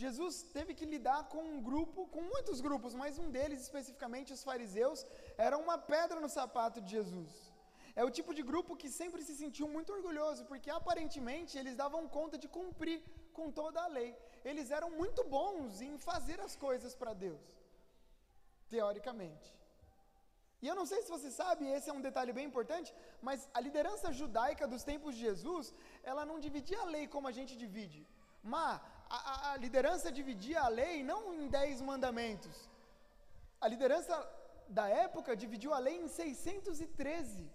Jesus 0.02 0.36
teve 0.58 0.72
que 0.80 0.86
lidar 0.94 1.22
com 1.34 1.42
um 1.54 1.60
grupo, 1.70 2.08
com 2.14 2.22
muitos 2.34 2.60
grupos, 2.66 2.94
mas 3.02 3.20
um 3.24 3.30
deles, 3.36 3.62
especificamente 3.62 4.34
os 4.38 4.44
fariseus, 4.50 5.06
era 5.48 5.58
uma 5.66 5.78
pedra 5.78 6.20
no 6.20 6.30
sapato 6.38 6.82
de 6.82 6.92
Jesus. 6.98 7.34
É 8.00 8.04
o 8.04 8.14
tipo 8.18 8.34
de 8.38 8.44
grupo 8.50 8.76
que 8.82 8.90
sempre 9.02 9.22
se 9.28 9.36
sentiu 9.42 9.68
muito 9.76 9.94
orgulhoso, 9.98 10.44
porque 10.50 10.70
aparentemente 10.70 11.58
eles 11.58 11.78
davam 11.84 12.10
conta 12.18 12.38
de 12.38 12.48
cumprir 12.58 13.00
com 13.38 13.50
toda 13.50 13.82
a 13.84 13.92
lei. 13.98 14.12
Eles 14.44 14.70
eram 14.78 14.90
muito 15.02 15.24
bons 15.38 15.80
em 15.88 15.98
fazer 15.98 16.40
as 16.48 16.56
coisas 16.66 16.94
para 16.94 17.14
Deus, 17.14 17.46
teoricamente. 18.74 19.50
E 20.66 20.68
eu 20.72 20.76
não 20.80 20.86
sei 20.92 21.00
se 21.04 21.10
você 21.16 21.30
sabe, 21.40 21.64
esse 21.78 21.90
é 21.92 21.96
um 21.98 22.06
detalhe 22.06 22.32
bem 22.38 22.46
importante, 22.52 22.90
mas 23.28 23.40
a 23.58 23.60
liderança 23.66 24.12
judaica 24.20 24.66
dos 24.72 24.84
tempos 24.92 25.12
de 25.16 25.22
Jesus, 25.28 25.66
ela 26.12 26.24
não 26.30 26.38
dividia 26.46 26.80
a 26.84 26.88
lei 26.94 27.04
como 27.16 27.28
a 27.32 27.34
gente 27.38 27.54
divide. 27.64 28.00
Mas 28.54 28.82
a, 29.18 29.52
a, 29.52 29.58
liderança 29.66 30.12
dividia 30.20 30.62
a 30.62 30.72
lei 30.80 30.96
não 31.12 31.20
em 31.36 31.46
dez 31.58 31.82
mandamentos. 31.90 32.56
A 33.62 33.68
liderança 33.74 34.16
da 34.80 34.88
época 35.06 35.38
dividiu 35.44 35.72
a 35.78 35.84
lei 35.88 35.98
em 36.06 36.08
613. 36.08 37.48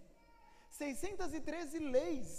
613 0.71 1.81
leis 1.97 2.31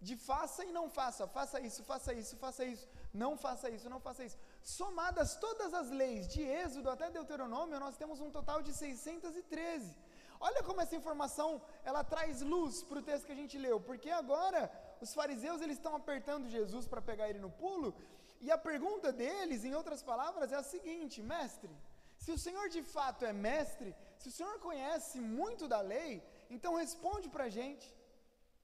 de 0.00 0.16
faça 0.16 0.64
e 0.64 0.72
não 0.78 0.86
faça, 0.98 1.26
faça 1.36 1.60
isso, 1.68 1.82
faça 1.90 2.10
isso, 2.22 2.34
faça 2.44 2.64
isso, 2.64 2.88
não 3.12 3.32
faça 3.44 3.68
isso, 3.76 3.88
não 3.94 4.00
faça 4.00 4.24
isso. 4.24 4.38
somadas 4.62 5.36
todas 5.46 5.72
as 5.74 5.90
leis, 5.90 6.26
de 6.34 6.42
Êxodo 6.42 6.90
até 6.90 7.10
Deuteronômio, 7.10 7.80
nós 7.86 7.96
temos 8.02 8.20
um 8.26 8.30
total 8.30 8.62
de 8.62 8.72
613. 8.72 10.05
Olha 10.40 10.62
como 10.62 10.80
essa 10.80 10.96
informação, 10.96 11.62
ela 11.84 12.02
traz 12.04 12.40
luz 12.40 12.82
para 12.82 12.98
o 12.98 13.02
texto 13.02 13.26
que 13.26 13.32
a 13.32 13.40
gente 13.42 13.58
leu, 13.58 13.80
porque 13.80 14.10
agora 14.10 14.70
os 15.00 15.12
fariseus 15.14 15.60
eles 15.60 15.76
estão 15.76 15.94
apertando 15.96 16.48
Jesus 16.48 16.86
para 16.86 17.02
pegar 17.02 17.28
ele 17.28 17.38
no 17.38 17.50
pulo, 17.50 17.94
e 18.40 18.50
a 18.50 18.58
pergunta 18.58 19.12
deles, 19.12 19.64
em 19.64 19.74
outras 19.74 20.02
palavras, 20.02 20.52
é 20.52 20.56
a 20.56 20.62
seguinte: 20.62 21.22
mestre, 21.22 21.74
se 22.18 22.30
o 22.32 22.38
Senhor 22.38 22.68
de 22.68 22.82
fato 22.82 23.24
é 23.24 23.32
mestre, 23.32 23.94
se 24.18 24.28
o 24.28 24.32
Senhor 24.32 24.58
conhece 24.58 25.20
muito 25.20 25.66
da 25.66 25.80
lei, 25.80 26.22
então 26.50 26.74
responde 26.74 27.28
para 27.28 27.44
a 27.44 27.48
gente. 27.48 27.86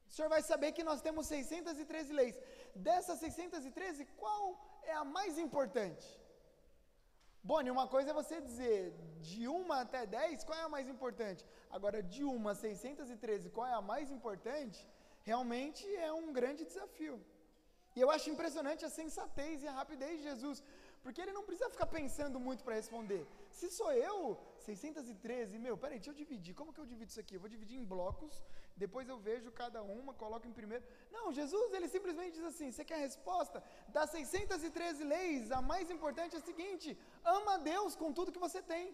O 0.09 0.13
Senhor 0.13 0.29
vai 0.29 0.43
saber 0.43 0.73
que 0.73 0.85
nós 0.85 1.01
temos 1.01 1.27
613 1.27 2.13
leis. 2.13 2.39
Dessas 2.75 3.19
613, 3.19 4.05
qual 4.23 4.43
é 4.83 4.93
a 4.93 5.05
mais 5.05 5.39
importante? 5.39 6.07
Boni, 7.45 7.71
uma 7.73 7.89
coisa 7.89 8.11
é 8.11 8.15
você 8.15 8.41
dizer 8.41 8.95
de 9.21 9.49
1 9.49 9.73
até 9.73 10.07
10, 10.07 10.45
qual 10.45 10.57
é 10.57 10.63
a 10.63 10.69
mais 10.69 10.89
importante? 10.89 11.45
Agora, 11.77 12.01
de 12.01 12.23
1 12.25 12.49
a 12.49 12.55
613, 12.55 13.51
qual 13.51 13.67
é 13.67 13.75
a 13.75 13.81
mais 13.93 14.11
importante? 14.17 14.81
Realmente 15.23 15.85
é 15.97 16.13
um 16.13 16.33
grande 16.33 16.65
desafio. 16.65 17.17
E 17.97 18.01
eu 18.01 18.11
acho 18.15 18.31
impressionante 18.31 18.85
a 18.85 18.91
sensatez 19.01 19.63
e 19.63 19.67
a 19.67 19.73
rapidez 19.73 20.19
de 20.19 20.25
Jesus, 20.31 20.63
porque 21.03 21.21
ele 21.21 21.33
não 21.33 21.43
precisa 21.49 21.69
ficar 21.69 21.87
pensando 21.87 22.39
muito 22.39 22.63
para 22.63 22.77
responder. 22.77 23.27
Se 23.51 23.69
sou 23.79 23.91
eu, 23.93 24.39
613, 24.59 25.59
meu, 25.59 25.77
peraí, 25.77 25.99
deixa 25.99 26.11
eu 26.11 26.15
dividir. 26.15 26.55
Como 26.55 26.73
que 26.73 26.81
eu 26.81 26.87
divido 26.87 27.11
isso 27.11 27.21
aqui? 27.21 27.35
Eu 27.35 27.41
vou 27.41 27.49
dividir 27.57 27.77
em 27.77 27.85
blocos, 27.85 28.41
depois 28.77 29.09
eu 29.09 29.19
vejo 29.19 29.51
cada 29.53 29.81
uma, 29.83 30.13
coloco 30.23 30.47
em 30.49 30.53
primeiro. 30.59 30.85
Não, 31.11 31.33
Jesus, 31.39 31.73
ele 31.73 31.89
simplesmente 31.89 32.37
diz 32.39 32.47
assim: 32.51 32.71
você 32.71 32.85
quer 32.85 32.99
a 32.99 33.07
resposta? 33.09 33.63
Das 33.97 34.11
613 34.11 35.05
leis, 35.05 35.53
a 35.59 35.61
mais 35.73 35.91
importante 35.91 36.37
é 36.37 36.39
a 36.39 36.49
seguinte: 36.51 36.97
ama 37.25 37.55
a 37.55 37.63
Deus 37.73 37.95
com 37.95 38.13
tudo 38.13 38.35
que 38.37 38.47
você 38.47 38.63
tem. 38.75 38.87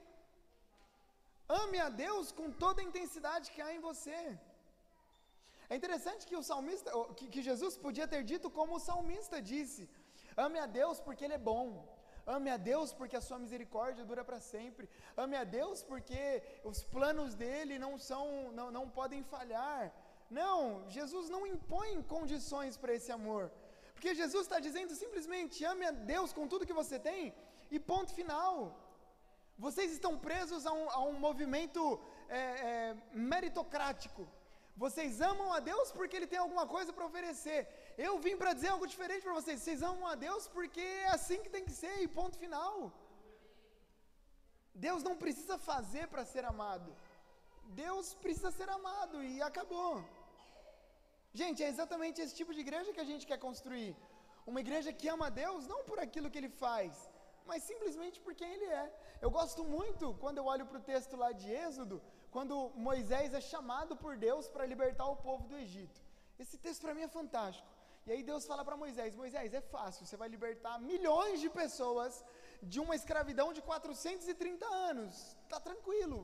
Ame 1.48 1.78
a 1.78 1.88
Deus 1.88 2.30
com 2.38 2.48
toda 2.64 2.80
a 2.80 2.88
intensidade 2.88 3.50
que 3.52 3.62
há 3.62 3.72
em 3.74 3.80
você. 3.88 4.18
É 5.70 5.76
interessante 5.76 6.26
que 6.28 6.36
o 6.36 6.42
salmista, 6.42 6.90
que, 7.18 7.28
que 7.34 7.42
Jesus 7.50 7.76
podia 7.86 8.06
ter 8.14 8.22
dito 8.32 8.50
como 8.58 8.74
o 8.76 8.84
salmista 8.88 9.40
disse: 9.52 9.88
ame 10.44 10.58
a 10.58 10.66
Deus 10.80 10.98
porque 11.06 11.24
Ele 11.24 11.38
é 11.40 11.46
bom. 11.52 11.66
Ame 12.36 12.50
a 12.54 12.58
Deus 12.70 12.88
porque 12.98 13.16
a 13.18 13.26
sua 13.26 13.38
misericórdia 13.44 14.08
dura 14.10 14.22
para 14.28 14.40
sempre. 14.52 14.88
Ame 15.24 15.36
a 15.42 15.44
Deus 15.58 15.82
porque 15.90 16.22
os 16.70 16.80
planos 16.94 17.34
dele 17.42 17.76
não 17.84 17.92
são, 18.08 18.26
não, 18.58 18.68
não 18.78 18.84
podem 18.98 19.22
falhar. 19.34 19.82
Não, 20.38 20.58
Jesus 20.96 21.30
não 21.34 21.42
impõe 21.54 22.02
condições 22.14 22.76
para 22.76 22.94
esse 22.98 23.10
amor. 23.18 23.44
Porque 23.94 24.14
Jesus 24.22 24.42
está 24.44 24.58
dizendo 24.66 24.94
simplesmente: 25.04 25.64
ame 25.72 25.86
a 25.90 25.94
Deus 26.14 26.32
com 26.36 26.46
tudo 26.52 26.68
que 26.70 26.80
você 26.82 26.98
tem 27.10 27.34
e 27.70 27.80
ponto 27.92 28.12
final. 28.20 28.54
Vocês 29.66 29.90
estão 29.92 30.12
presos 30.28 30.66
a 30.70 30.72
um, 30.80 30.88
a 30.98 31.00
um 31.10 31.16
movimento 31.26 31.80
é, 32.28 32.40
é, 32.40 32.96
meritocrático. 33.30 34.24
Vocês 34.76 35.20
amam 35.20 35.48
a 35.52 35.60
Deus 35.70 35.90
porque 35.90 36.16
Ele 36.16 36.28
tem 36.32 36.38
alguma 36.38 36.66
coisa 36.74 36.92
para 36.92 37.08
oferecer. 37.10 37.60
Eu 38.06 38.12
vim 38.24 38.36
para 38.40 38.52
dizer 38.56 38.68
algo 38.72 38.86
diferente 38.92 39.24
para 39.26 39.38
vocês. 39.38 39.60
Vocês 39.60 39.82
amam 39.90 40.06
a 40.06 40.14
Deus 40.26 40.44
porque 40.56 40.84
é 41.06 41.08
assim 41.16 41.38
que 41.44 41.54
tem 41.54 41.64
que 41.68 41.76
ser, 41.82 41.94
e 42.02 42.14
ponto 42.18 42.38
final. 42.44 42.74
Deus 44.86 45.02
não 45.08 45.16
precisa 45.22 45.56
fazer 45.70 46.04
para 46.12 46.24
ser 46.32 46.44
amado. 46.52 46.90
Deus 47.84 48.06
precisa 48.24 48.50
ser 48.58 48.68
amado 48.78 49.16
e 49.30 49.42
acabou. 49.48 49.94
Gente, 51.40 51.62
é 51.62 51.68
exatamente 51.74 52.20
esse 52.20 52.34
tipo 52.40 52.54
de 52.54 52.60
igreja 52.66 52.92
que 52.92 53.04
a 53.04 53.08
gente 53.10 53.26
quer 53.30 53.38
construir. 53.46 53.90
Uma 54.50 54.60
igreja 54.64 54.92
que 54.98 55.08
ama 55.14 55.26
a 55.26 55.36
Deus 55.42 55.66
não 55.72 55.80
por 55.88 55.98
aquilo 56.04 56.30
que 56.30 56.38
ele 56.40 56.52
faz, 56.64 56.92
mas 57.48 57.64
simplesmente 57.70 58.20
por 58.20 58.34
quem 58.34 58.52
ele 58.56 58.68
é. 58.82 58.86
Eu 59.20 59.30
gosto 59.38 59.62
muito 59.76 60.14
quando 60.22 60.38
eu 60.38 60.46
olho 60.52 60.66
para 60.66 60.78
o 60.78 60.86
texto 60.92 61.16
lá 61.22 61.30
de 61.32 61.50
Êxodo, 61.64 62.00
quando 62.30 62.70
Moisés 62.88 63.34
é 63.34 63.40
chamado 63.40 63.96
por 63.96 64.16
Deus 64.16 64.48
para 64.54 64.70
libertar 64.72 65.06
o 65.06 65.20
povo 65.28 65.46
do 65.48 65.58
Egito. 65.64 66.00
Esse 66.38 66.56
texto 66.56 66.82
para 66.82 66.94
mim 66.94 67.02
é 67.02 67.08
fantástico. 67.08 67.77
E 68.08 68.12
aí 68.14 68.22
Deus 68.28 68.44
fala 68.50 68.62
para 68.66 68.76
Moisés: 68.82 69.16
Moisés, 69.22 69.54
é 69.60 69.62
fácil, 69.74 70.06
você 70.06 70.16
vai 70.22 70.28
libertar 70.34 70.74
milhões 70.90 71.38
de 71.44 71.50
pessoas 71.60 72.12
de 72.72 72.78
uma 72.84 72.94
escravidão 73.00 73.48
de 73.56 73.62
430 73.70 74.66
anos. 74.90 75.14
Tá 75.52 75.58
tranquilo. 75.68 76.18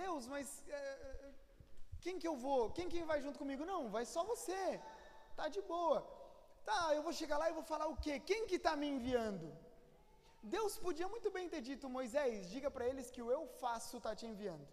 Deus, 0.00 0.26
mas 0.34 0.46
é, 0.68 0.82
quem 2.04 2.18
que 2.20 2.28
eu 2.30 2.36
vou? 2.46 2.62
Quem 2.76 2.88
quem 2.94 3.04
vai 3.12 3.18
junto 3.24 3.40
comigo? 3.42 3.70
Não, 3.72 3.80
vai 3.96 4.04
só 4.14 4.22
você. 4.32 4.62
Tá 5.38 5.46
de 5.56 5.62
boa. 5.72 6.00
Tá, 6.68 6.82
eu 6.96 7.02
vou 7.06 7.14
chegar 7.20 7.38
lá 7.42 7.48
e 7.48 7.58
vou 7.58 7.66
falar 7.72 7.86
o 7.94 7.96
quê? 8.04 8.14
Quem 8.30 8.46
que 8.48 8.58
está 8.60 8.74
me 8.82 8.88
enviando? 8.96 9.46
Deus 10.56 10.74
podia 10.86 11.08
muito 11.14 11.30
bem 11.36 11.46
ter 11.52 11.62
dito, 11.68 11.94
Moisés, 11.98 12.50
diga 12.54 12.70
para 12.74 12.86
eles 12.90 13.10
que 13.14 13.22
o 13.26 13.30
eu 13.36 13.42
faço 13.62 13.96
está 13.96 14.12
te 14.20 14.26
enviando. 14.32 14.66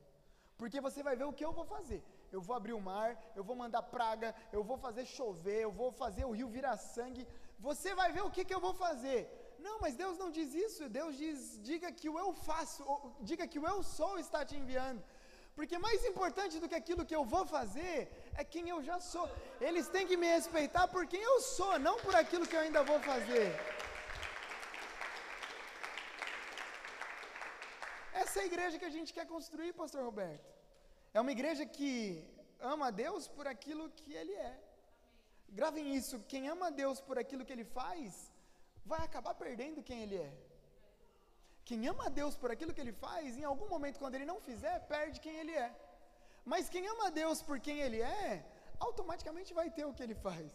Porque 0.59 0.81
você 0.87 1.01
vai 1.07 1.15
ver 1.21 1.27
o 1.29 1.35
que 1.37 1.45
eu 1.47 1.53
vou 1.59 1.65
fazer. 1.75 2.01
Eu 2.35 2.41
vou 2.47 2.55
abrir 2.59 2.75
o 2.77 2.85
mar, 2.91 3.09
eu 3.39 3.43
vou 3.49 3.55
mandar 3.63 3.81
praga, 3.95 4.29
eu 4.57 4.61
vou 4.69 4.77
fazer 4.85 5.03
chover, 5.17 5.59
eu 5.63 5.73
vou 5.81 5.89
fazer 6.01 6.23
o 6.25 6.35
rio 6.37 6.49
virar 6.55 6.77
sangue. 6.93 7.23
Você 7.67 7.89
vai 7.99 8.07
ver 8.15 8.23
o 8.25 8.31
que, 8.35 8.45
que 8.47 8.55
eu 8.55 8.63
vou 8.65 8.73
fazer. 8.85 9.19
Não, 9.65 9.75
mas 9.83 9.99
Deus 10.01 10.15
não 10.21 10.29
diz 10.37 10.49
isso. 10.65 10.89
Deus 10.97 11.13
diz: 11.23 11.37
diga 11.69 11.89
que 11.99 12.09
o 12.13 12.17
eu 12.23 12.29
faço, 12.47 12.81
diga 13.29 13.47
que 13.51 13.61
o 13.61 13.67
eu 13.71 13.77
sou 13.97 14.13
está 14.25 14.41
te 14.49 14.55
enviando. 14.61 15.01
Porque 15.57 15.77
mais 15.85 16.01
importante 16.11 16.59
do 16.61 16.69
que 16.71 16.79
aquilo 16.81 17.05
que 17.09 17.17
eu 17.19 17.23
vou 17.33 17.43
fazer 17.55 17.95
é 18.41 18.43
quem 18.53 18.67
eu 18.73 18.81
já 18.89 18.97
sou. 19.11 19.27
Eles 19.67 19.87
têm 19.93 20.05
que 20.09 20.17
me 20.23 20.29
respeitar 20.37 20.85
por 20.95 21.05
quem 21.13 21.21
eu 21.31 21.37
sou, 21.57 21.71
não 21.87 21.95
por 22.05 22.15
aquilo 22.23 22.47
que 22.49 22.57
eu 22.57 22.63
ainda 22.65 22.83
vou 22.91 22.99
fazer. 23.11 23.47
Essa 28.23 28.39
é 28.39 28.43
a 28.43 28.49
igreja 28.51 28.77
que 28.81 28.89
a 28.91 28.95
gente 28.97 29.13
quer 29.13 29.25
construir, 29.35 29.71
Pastor 29.81 30.03
Roberto. 30.09 30.54
É 31.15 31.21
uma 31.21 31.33
igreja 31.35 31.65
que 31.75 31.89
ama 32.59 32.87
a 32.87 32.95
Deus 33.03 33.25
por 33.35 33.45
aquilo 33.51 33.83
que 33.97 34.13
Ele 34.21 34.33
é. 34.33 34.53
Gravem 35.59 35.85
isso: 35.99 36.15
quem 36.31 36.49
ama 36.53 36.65
a 36.67 36.75
Deus 36.81 36.97
por 37.07 37.17
aquilo 37.21 37.45
que 37.45 37.53
Ele 37.55 37.67
faz, 37.77 38.09
vai 38.91 38.99
acabar 39.05 39.33
perdendo 39.43 39.85
quem 39.89 40.01
Ele 40.05 40.17
é. 40.29 40.33
Quem 41.63 41.87
ama 41.91 42.07
a 42.07 42.09
Deus 42.19 42.35
por 42.41 42.51
aquilo 42.51 42.73
que 42.73 42.81
Ele 42.83 42.91
faz, 43.05 43.37
em 43.37 43.45
algum 43.51 43.69
momento, 43.75 44.01
quando 44.01 44.15
Ele 44.15 44.31
não 44.31 44.41
fizer, 44.49 44.75
perde 44.93 45.21
quem 45.25 45.37
Ele 45.43 45.55
é. 45.65 45.69
Mas 46.43 46.67
quem 46.73 46.85
ama 46.93 47.07
a 47.07 47.15
Deus 47.21 47.41
por 47.41 47.59
quem 47.67 47.79
Ele 47.85 48.01
é, 48.01 48.45
automaticamente 48.87 49.53
vai 49.53 49.69
ter 49.77 49.85
o 49.85 49.93
que 49.93 50.03
Ele 50.03 50.17
faz. 50.27 50.51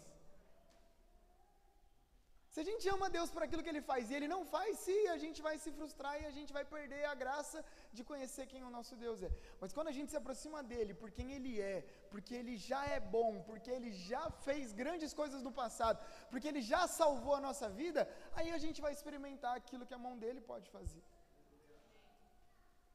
Se 2.53 2.59
a 2.63 2.67
gente 2.69 2.85
ama 2.95 3.09
Deus 3.17 3.31
por 3.35 3.43
aquilo 3.45 3.63
que 3.65 3.73
Ele 3.73 3.83
faz 3.91 4.11
e 4.11 4.15
Ele 4.17 4.29
não 4.33 4.41
faz, 4.55 4.71
sim, 4.87 5.03
a 5.15 5.19
gente 5.25 5.41
vai 5.47 5.57
se 5.65 5.71
frustrar 5.77 6.15
e 6.21 6.27
a 6.31 6.33
gente 6.37 6.53
vai 6.57 6.65
perder 6.73 7.05
a 7.11 7.15
graça 7.21 7.59
de 7.97 8.03
conhecer 8.09 8.45
quem 8.53 8.65
o 8.69 8.73
nosso 8.77 8.95
Deus 9.05 9.23
é. 9.29 9.31
Mas 9.61 9.73
quando 9.77 9.91
a 9.93 9.97
gente 9.99 10.11
se 10.13 10.19
aproxima 10.21 10.61
dEle 10.73 10.95
por 11.03 11.11
quem 11.19 11.29
Ele 11.37 11.53
é, 11.75 11.77
porque 12.13 12.35
Ele 12.41 12.57
já 12.71 12.83
é 12.97 12.99
bom, 13.17 13.31
porque 13.49 13.71
Ele 13.77 13.93
já 13.93 14.25
fez 14.47 14.73
grandes 14.83 15.15
coisas 15.21 15.43
no 15.47 15.53
passado, 15.63 16.05
porque 16.31 16.49
Ele 16.49 16.63
já 16.73 16.83
salvou 17.01 17.37
a 17.37 17.45
nossa 17.49 17.69
vida, 17.69 18.03
aí 18.33 18.51
a 18.51 18.59
gente 18.65 18.81
vai 18.87 18.93
experimentar 18.99 19.55
aquilo 19.57 19.87
que 19.87 19.95
a 19.99 20.05
mão 20.07 20.19
dEle 20.25 20.41
pode 20.53 20.69
fazer. 20.77 21.05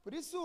Por 0.03 0.13
isso, 0.21 0.39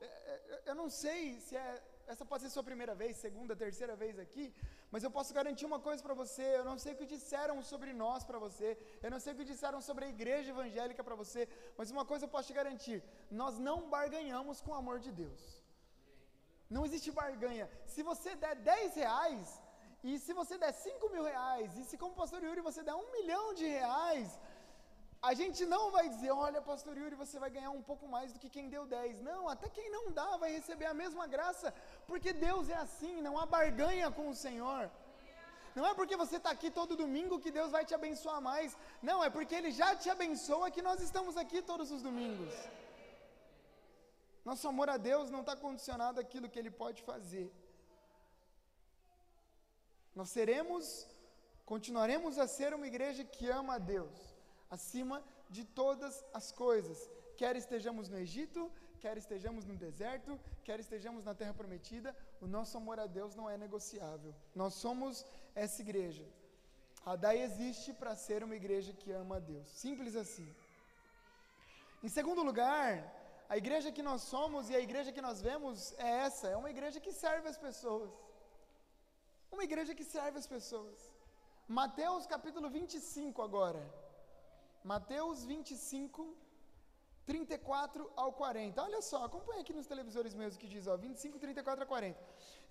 é, 0.00 0.06
é, 0.06 0.62
eu 0.70 0.76
não 0.82 0.88
sei 1.02 1.40
se 1.40 1.56
é, 1.56 1.82
essa 2.06 2.24
pode 2.24 2.44
ser 2.44 2.50
sua 2.50 2.62
primeira 2.70 2.94
vez, 2.94 3.16
segunda, 3.16 3.62
terceira 3.64 3.96
vez 3.96 4.18
aqui, 4.18 4.46
mas 4.92 5.04
eu 5.04 5.10
posso 5.16 5.34
garantir 5.38 5.66
uma 5.70 5.80
coisa 5.86 6.02
para 6.06 6.14
você: 6.22 6.46
eu 6.58 6.64
não 6.70 6.78
sei 6.82 6.92
o 6.92 6.96
que 7.00 7.06
disseram 7.14 7.56
sobre 7.62 7.92
nós 7.92 8.24
para 8.28 8.38
você, 8.38 8.68
eu 9.02 9.10
não 9.14 9.20
sei 9.24 9.32
o 9.32 9.36
que 9.36 9.50
disseram 9.52 9.80
sobre 9.88 10.04
a 10.06 10.08
igreja 10.08 10.50
evangélica 10.50 11.02
para 11.08 11.20
você, 11.22 11.48
mas 11.78 11.90
uma 11.90 12.04
coisa 12.10 12.24
eu 12.24 12.32
posso 12.34 12.48
te 12.48 12.58
garantir: 12.60 12.98
nós 13.30 13.58
não 13.68 13.78
barganhamos 13.96 14.60
com 14.60 14.72
o 14.72 14.80
amor 14.82 14.98
de 15.06 15.12
Deus. 15.22 15.42
Não 16.68 16.84
existe 16.86 17.10
barganha. 17.20 17.66
Se 17.94 18.02
você 18.02 18.34
der 18.44 18.56
10 18.56 18.94
reais, 18.96 19.60
e 20.02 20.18
se 20.24 20.32
você 20.32 20.56
der 20.64 20.72
5 20.72 21.08
mil 21.14 21.24
reais, 21.24 21.76
e 21.78 21.84
se 21.84 21.96
como 22.00 22.14
pastor 22.20 22.42
Yuri 22.42 22.60
você 22.60 22.82
der 22.88 22.94
um 22.94 23.10
milhão 23.12 23.54
de 23.54 23.66
reais, 23.66 24.38
a 25.28 25.32
gente 25.38 25.60
não 25.72 25.84
vai 25.94 26.04
dizer, 26.12 26.30
olha, 26.46 26.60
pastor 26.70 26.94
Yuri, 27.00 27.16
você 27.22 27.36
vai 27.42 27.48
ganhar 27.54 27.72
um 27.78 27.82
pouco 27.88 28.06
mais 28.14 28.32
do 28.32 28.38
que 28.42 28.50
quem 28.56 28.66
deu 28.74 28.84
10. 28.86 29.22
Não, 29.28 29.48
até 29.54 29.68
quem 29.76 29.88
não 29.94 30.04
dá 30.18 30.28
vai 30.42 30.50
receber 30.58 30.86
a 30.90 30.98
mesma 31.00 31.24
graça, 31.34 31.74
porque 32.10 32.32
Deus 32.46 32.68
é 32.74 32.78
assim, 32.84 33.14
não 33.26 33.34
há 33.40 33.44
barganha 33.56 34.08
com 34.18 34.26
o 34.28 34.36
Senhor. 34.44 34.84
Não 35.76 35.86
é 35.90 35.92
porque 35.98 36.16
você 36.22 36.36
está 36.36 36.50
aqui 36.56 36.70
todo 36.78 37.00
domingo 37.02 37.40
que 37.44 37.50
Deus 37.58 37.72
vai 37.76 37.84
te 37.88 37.94
abençoar 37.98 38.40
mais. 38.50 38.76
Não, 39.02 39.18
é 39.24 39.28
porque 39.28 39.56
Ele 39.58 39.72
já 39.80 39.90
te 39.96 40.08
abençoa 40.14 40.70
que 40.76 40.86
nós 40.88 41.00
estamos 41.08 41.36
aqui 41.42 41.60
todos 41.72 41.90
os 41.96 42.02
domingos. 42.08 42.54
Nosso 44.44 44.68
amor 44.68 44.88
a 44.88 44.96
Deus 45.10 45.28
não 45.34 45.40
está 45.40 45.56
condicionado 45.56 46.20
àquilo 46.20 46.48
que 46.48 46.60
Ele 46.62 46.70
pode 46.70 47.02
fazer. 47.10 47.48
Nós 50.14 50.30
seremos, 50.30 50.86
continuaremos 51.74 52.38
a 52.38 52.46
ser 52.46 52.72
uma 52.78 52.86
igreja 52.86 53.24
que 53.36 53.50
ama 53.60 53.74
a 53.74 53.84
Deus 53.94 54.35
acima 54.70 55.22
de 55.48 55.64
todas 55.64 56.24
as 56.32 56.50
coisas. 56.52 57.10
Quer 57.36 57.56
estejamos 57.56 58.08
no 58.08 58.18
Egito, 58.18 58.70
quer 59.00 59.16
estejamos 59.16 59.64
no 59.64 59.76
deserto, 59.76 60.38
quer 60.64 60.80
estejamos 60.80 61.24
na 61.24 61.34
terra 61.34 61.54
prometida, 61.54 62.16
o 62.40 62.46
nosso 62.46 62.76
amor 62.76 62.98
a 62.98 63.06
Deus 63.06 63.34
não 63.34 63.48
é 63.48 63.56
negociável. 63.56 64.34
Nós 64.54 64.74
somos 64.74 65.24
essa 65.54 65.80
igreja. 65.82 66.26
A 67.04 67.14
DAI 67.14 67.42
existe 67.42 67.92
para 67.92 68.16
ser 68.16 68.42
uma 68.42 68.56
igreja 68.56 68.92
que 68.92 69.12
ama 69.12 69.36
a 69.36 69.38
Deus. 69.38 69.68
Simples 69.68 70.16
assim. 70.16 70.48
Em 72.02 72.08
segundo 72.08 72.42
lugar, 72.42 72.88
a 73.48 73.56
igreja 73.56 73.92
que 73.92 74.02
nós 74.02 74.22
somos 74.22 74.68
e 74.70 74.74
a 74.74 74.80
igreja 74.80 75.12
que 75.12 75.22
nós 75.28 75.40
vemos 75.40 75.92
é 75.98 76.10
essa, 76.26 76.48
é 76.48 76.56
uma 76.56 76.70
igreja 76.70 76.98
que 77.00 77.12
serve 77.12 77.48
as 77.48 77.58
pessoas. 77.66 78.10
Uma 79.52 79.64
igreja 79.64 79.94
que 79.94 80.04
serve 80.04 80.38
as 80.38 80.48
pessoas. 80.54 80.98
Mateus 81.68 82.26
capítulo 82.26 82.68
25 82.68 83.40
agora. 83.40 83.82
Mateus 84.90 85.38
25, 85.44 86.24
34 87.26 88.08
ao 88.14 88.32
40. 88.32 88.80
Olha 88.80 89.00
só, 89.02 89.18
acompanha 89.24 89.60
aqui 89.62 89.72
nos 89.78 89.88
televisores 89.92 90.32
mesmo 90.40 90.60
que 90.60 90.68
diz, 90.72 90.86
ó, 90.86 90.96
25, 90.96 91.40
34 91.40 91.82
a 91.82 91.86
40. 91.92 92.20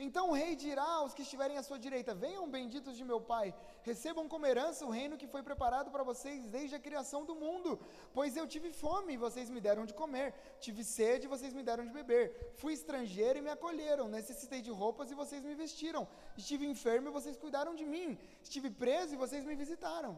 Então 0.05 0.29
o 0.29 0.35
rei 0.41 0.55
dirá 0.55 0.87
aos 0.99 1.13
que 1.13 1.23
estiverem 1.25 1.57
à 1.57 1.63
sua 1.67 1.77
direita: 1.85 2.15
Venham, 2.15 2.49
benditos 2.49 2.95
de 2.99 3.03
meu 3.09 3.19
Pai, 3.19 3.53
recebam 3.89 4.29
como 4.33 4.47
herança 4.51 4.85
o 4.85 4.93
reino 4.99 5.17
que 5.17 5.27
foi 5.33 5.43
preparado 5.49 5.91
para 5.91 6.05
vocês 6.11 6.45
desde 6.55 6.77
a 6.77 6.79
criação 6.85 7.25
do 7.29 7.35
mundo. 7.35 7.77
Pois 8.13 8.37
eu 8.37 8.47
tive 8.47 8.71
fome 8.83 9.11
e 9.15 9.17
vocês 9.25 9.49
me 9.49 9.59
deram 9.67 9.85
de 9.85 9.93
comer, 9.93 10.33
tive 10.67 10.85
sede 10.85 11.25
e 11.25 11.33
vocês 11.35 11.53
me 11.57 11.63
deram 11.63 11.85
de 11.89 11.91
beber, 11.99 12.53
fui 12.61 12.71
estrangeiro 12.79 13.39
e 13.39 13.41
me 13.41 13.51
acolheram, 13.57 14.07
necessitei 14.07 14.61
de 14.61 14.71
roupas 14.71 15.11
e 15.11 15.19
vocês 15.23 15.43
me 15.43 15.53
vestiram, 15.63 16.07
estive 16.37 16.65
enfermo 16.65 17.09
e 17.09 17.17
vocês 17.19 17.35
cuidaram 17.35 17.75
de 17.75 17.85
mim, 17.93 18.17
estive 18.41 18.69
preso 18.69 19.13
e 19.13 19.21
vocês 19.25 19.43
me 19.43 19.57
visitaram. 19.63 20.15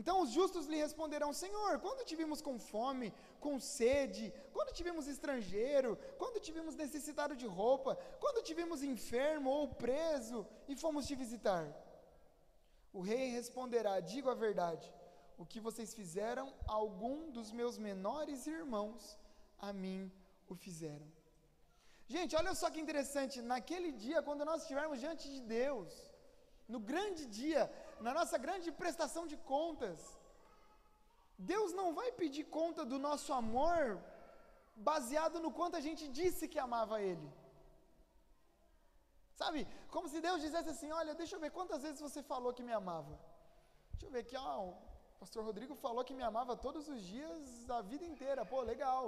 Então 0.00 0.16
os 0.22 0.30
justos 0.38 0.66
lhe 0.70 0.78
responderão: 0.86 1.30
Senhor, 1.42 1.72
quando 1.84 2.06
tivemos 2.10 2.40
com 2.46 2.54
fome, 2.72 3.08
com 3.44 3.54
sede, 3.78 4.24
quando 4.54 4.76
tivemos 4.78 5.06
estrangeiro, 5.14 5.90
quando 6.20 6.44
tivemos 6.46 6.74
necessitado 6.82 7.34
de 7.42 7.46
roupa, 7.60 7.92
quando 8.22 8.46
tivemos 8.48 8.82
enfermo 8.92 9.50
ou 9.58 9.66
preso 9.84 10.38
e 10.70 10.74
fomos 10.84 11.06
te 11.08 11.14
visitar? 11.24 11.64
O 12.98 13.02
rei 13.10 13.26
responderá: 13.40 13.94
Digo 14.14 14.30
a 14.30 14.40
verdade, 14.46 14.86
o 15.42 15.44
que 15.50 15.60
vocês 15.68 15.92
fizeram 16.00 16.46
a 16.66 16.74
algum 16.82 17.18
dos 17.36 17.50
meus 17.60 17.76
menores 17.88 18.46
irmãos, 18.58 19.18
a 19.68 19.70
mim 19.82 20.00
o 20.48 20.54
fizeram. 20.64 21.08
Gente, 22.14 22.34
olha 22.40 22.54
só 22.60 22.68
que 22.70 22.84
interessante, 22.84 23.36
naquele 23.52 23.92
dia, 24.04 24.22
quando 24.28 24.48
nós 24.50 24.62
estivermos 24.62 24.98
diante 25.04 25.26
de 25.34 25.40
Deus, 25.58 25.90
no 26.74 26.80
grande 26.90 27.24
dia, 27.40 27.62
na 28.06 28.12
nossa 28.18 28.38
grande 28.44 28.70
prestação 28.82 29.24
de 29.32 29.36
contas, 29.54 30.00
Deus 31.52 31.72
não 31.80 31.88
vai 31.98 32.08
pedir 32.20 32.44
conta 32.58 32.84
do 32.92 32.98
nosso 32.98 33.30
amor 33.42 33.82
baseado 34.90 35.38
no 35.44 35.50
quanto 35.58 35.76
a 35.76 35.84
gente 35.86 36.04
disse 36.18 36.48
que 36.52 36.58
amava 36.58 37.00
Ele. 37.10 37.28
Sabe, 39.40 39.60
como 39.94 40.06
se 40.12 40.20
Deus 40.26 40.42
dissesse 40.44 40.70
assim: 40.74 40.90
Olha, 41.00 41.14
deixa 41.20 41.36
eu 41.36 41.40
ver 41.44 41.50
quantas 41.58 41.82
vezes 41.86 42.00
você 42.06 42.22
falou 42.22 42.52
que 42.56 42.66
me 42.68 42.74
amava. 42.80 43.14
Deixa 43.92 44.06
eu 44.06 44.10
ver 44.10 44.22
aqui, 44.24 44.36
ó, 44.36 44.52
o 44.68 44.74
pastor 45.20 45.42
Rodrigo 45.44 45.74
falou 45.86 46.04
que 46.08 46.18
me 46.18 46.24
amava 46.30 46.56
todos 46.66 46.88
os 46.88 47.00
dias, 47.14 47.70
a 47.78 47.82
vida 47.92 48.04
inteira. 48.12 48.44
Pô, 48.52 48.60
legal. 48.72 49.04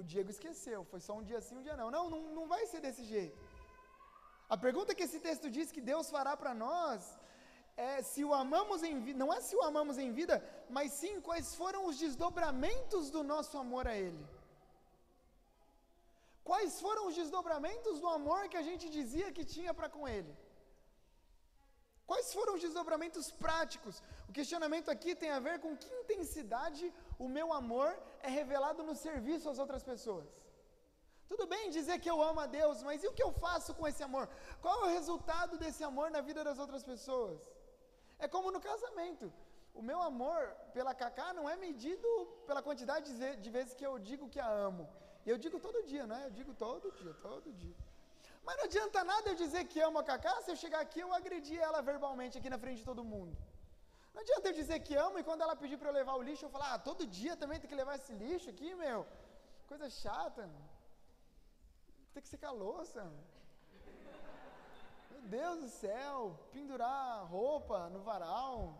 O 0.00 0.02
Diego 0.02 0.30
esqueceu, 0.30 0.84
foi 0.90 1.00
só 1.06 1.14
um 1.18 1.24
dia 1.30 1.40
sim, 1.46 1.56
um 1.58 1.64
dia 1.68 1.76
não. 1.80 1.90
Não, 1.96 2.04
não, 2.12 2.22
não 2.36 2.46
vai 2.52 2.62
ser 2.66 2.80
desse 2.80 3.04
jeito. 3.04 3.38
A 4.54 4.56
pergunta 4.56 4.94
que 4.94 5.02
esse 5.06 5.18
texto 5.20 5.50
diz 5.56 5.70
que 5.70 5.80
Deus 5.80 6.08
fará 6.10 6.36
para 6.36 6.52
nós 6.54 7.19
é 7.88 8.02
se 8.10 8.22
o 8.28 8.32
amamos 8.42 8.82
em 8.88 8.96
vida, 9.06 9.18
não 9.22 9.32
é 9.36 9.40
se 9.46 9.54
o 9.58 9.62
amamos 9.68 9.96
em 10.04 10.10
vida, 10.18 10.36
mas 10.76 10.92
sim 11.00 11.14
quais 11.28 11.48
foram 11.60 11.80
os 11.88 11.96
desdobramentos 12.04 13.10
do 13.14 13.22
nosso 13.32 13.56
amor 13.64 13.86
a 13.92 13.96
Ele. 14.06 14.24
Quais 16.50 16.80
foram 16.84 17.02
os 17.08 17.14
desdobramentos 17.20 18.00
do 18.02 18.08
amor 18.18 18.40
que 18.48 18.60
a 18.62 18.66
gente 18.68 18.86
dizia 18.98 19.34
que 19.36 19.44
tinha 19.54 19.72
para 19.78 19.88
com 19.94 20.08
Ele? 20.16 20.32
Quais 22.10 22.28
foram 22.36 22.54
os 22.54 22.62
desdobramentos 22.66 23.26
práticos? 23.44 24.02
O 24.28 24.32
questionamento 24.38 24.88
aqui 24.94 25.14
tem 25.14 25.30
a 25.30 25.42
ver 25.46 25.56
com 25.64 25.76
que 25.82 25.92
intensidade 26.00 26.84
o 27.24 27.28
meu 27.36 27.48
amor 27.52 27.90
é 28.20 28.28
revelado 28.40 28.82
no 28.88 28.96
serviço 29.06 29.48
às 29.48 29.60
outras 29.64 29.84
pessoas. 29.90 30.28
Tudo 31.30 31.46
bem 31.46 31.70
dizer 31.70 31.96
que 32.00 32.10
eu 32.10 32.20
amo 32.20 32.40
a 32.40 32.48
Deus, 32.58 32.82
mas 32.82 33.04
e 33.04 33.08
o 33.10 33.12
que 33.12 33.22
eu 33.26 33.32
faço 33.44 33.72
com 33.78 33.86
esse 33.90 34.02
amor? 34.02 34.28
Qual 34.60 34.76
é 34.80 34.84
o 34.86 34.94
resultado 34.98 35.56
desse 35.62 35.84
amor 35.90 36.10
na 36.10 36.20
vida 36.28 36.42
das 36.42 36.58
outras 36.58 36.82
pessoas? 36.82 37.38
É 38.24 38.28
como 38.34 38.54
no 38.56 38.60
casamento. 38.70 39.26
O 39.80 39.82
meu 39.90 40.00
amor 40.10 40.40
pela 40.76 40.94
Cacá 41.02 41.28
não 41.38 41.46
é 41.52 41.56
medido 41.66 42.08
pela 42.46 42.62
quantidade 42.68 43.08
de 43.44 43.50
vezes 43.56 43.74
que 43.78 43.86
eu 43.88 43.94
digo 44.10 44.28
que 44.34 44.40
a 44.46 44.50
amo. 44.68 44.84
Eu 45.32 45.36
digo 45.44 45.58
todo 45.66 45.86
dia, 45.92 46.04
não 46.10 46.16
é? 46.20 46.26
Eu 46.26 46.34
digo 46.38 46.52
todo 46.64 46.92
dia, 47.00 47.14
todo 47.28 47.52
dia. 47.62 47.76
Mas 48.46 48.56
não 48.58 48.64
adianta 48.64 49.04
nada 49.12 49.28
eu 49.30 49.38
dizer 49.44 49.62
que 49.70 49.80
amo 49.88 49.98
a 50.00 50.04
Cacá 50.10 50.34
se 50.42 50.50
eu 50.50 50.56
chegar 50.64 50.80
aqui 50.86 51.00
eu 51.00 51.12
agredir 51.18 51.60
ela 51.68 51.80
verbalmente 51.90 52.38
aqui 52.38 52.50
na 52.54 52.58
frente 52.64 52.78
de 52.78 52.88
todo 52.90 53.10
mundo. 53.12 53.36
Não 54.14 54.22
adianta 54.22 54.48
eu 54.48 54.58
dizer 54.60 54.78
que 54.86 54.94
amo 55.06 55.18
e 55.18 55.26
quando 55.28 55.42
ela 55.42 55.54
pedir 55.62 55.76
para 55.78 55.90
eu 55.90 55.98
levar 56.00 56.14
o 56.16 56.22
lixo 56.28 56.44
eu 56.44 56.54
falar, 56.56 56.74
ah, 56.74 56.78
todo 56.88 57.06
dia 57.18 57.36
também 57.42 57.60
tem 57.60 57.70
que 57.70 57.80
levar 57.82 57.94
esse 57.96 58.12
lixo 58.22 58.50
aqui, 58.50 58.74
meu. 58.74 59.06
Coisa 59.68 59.88
chata. 59.88 60.48
Tem 62.12 62.22
que 62.22 62.28
secar 62.28 62.48
a 62.48 62.58
louça. 62.64 63.02
Deus 65.28 65.60
do 65.60 65.68
céu, 65.68 66.38
pendurar 66.52 67.26
roupa 67.26 67.88
no 67.88 68.00
varal. 68.00 68.74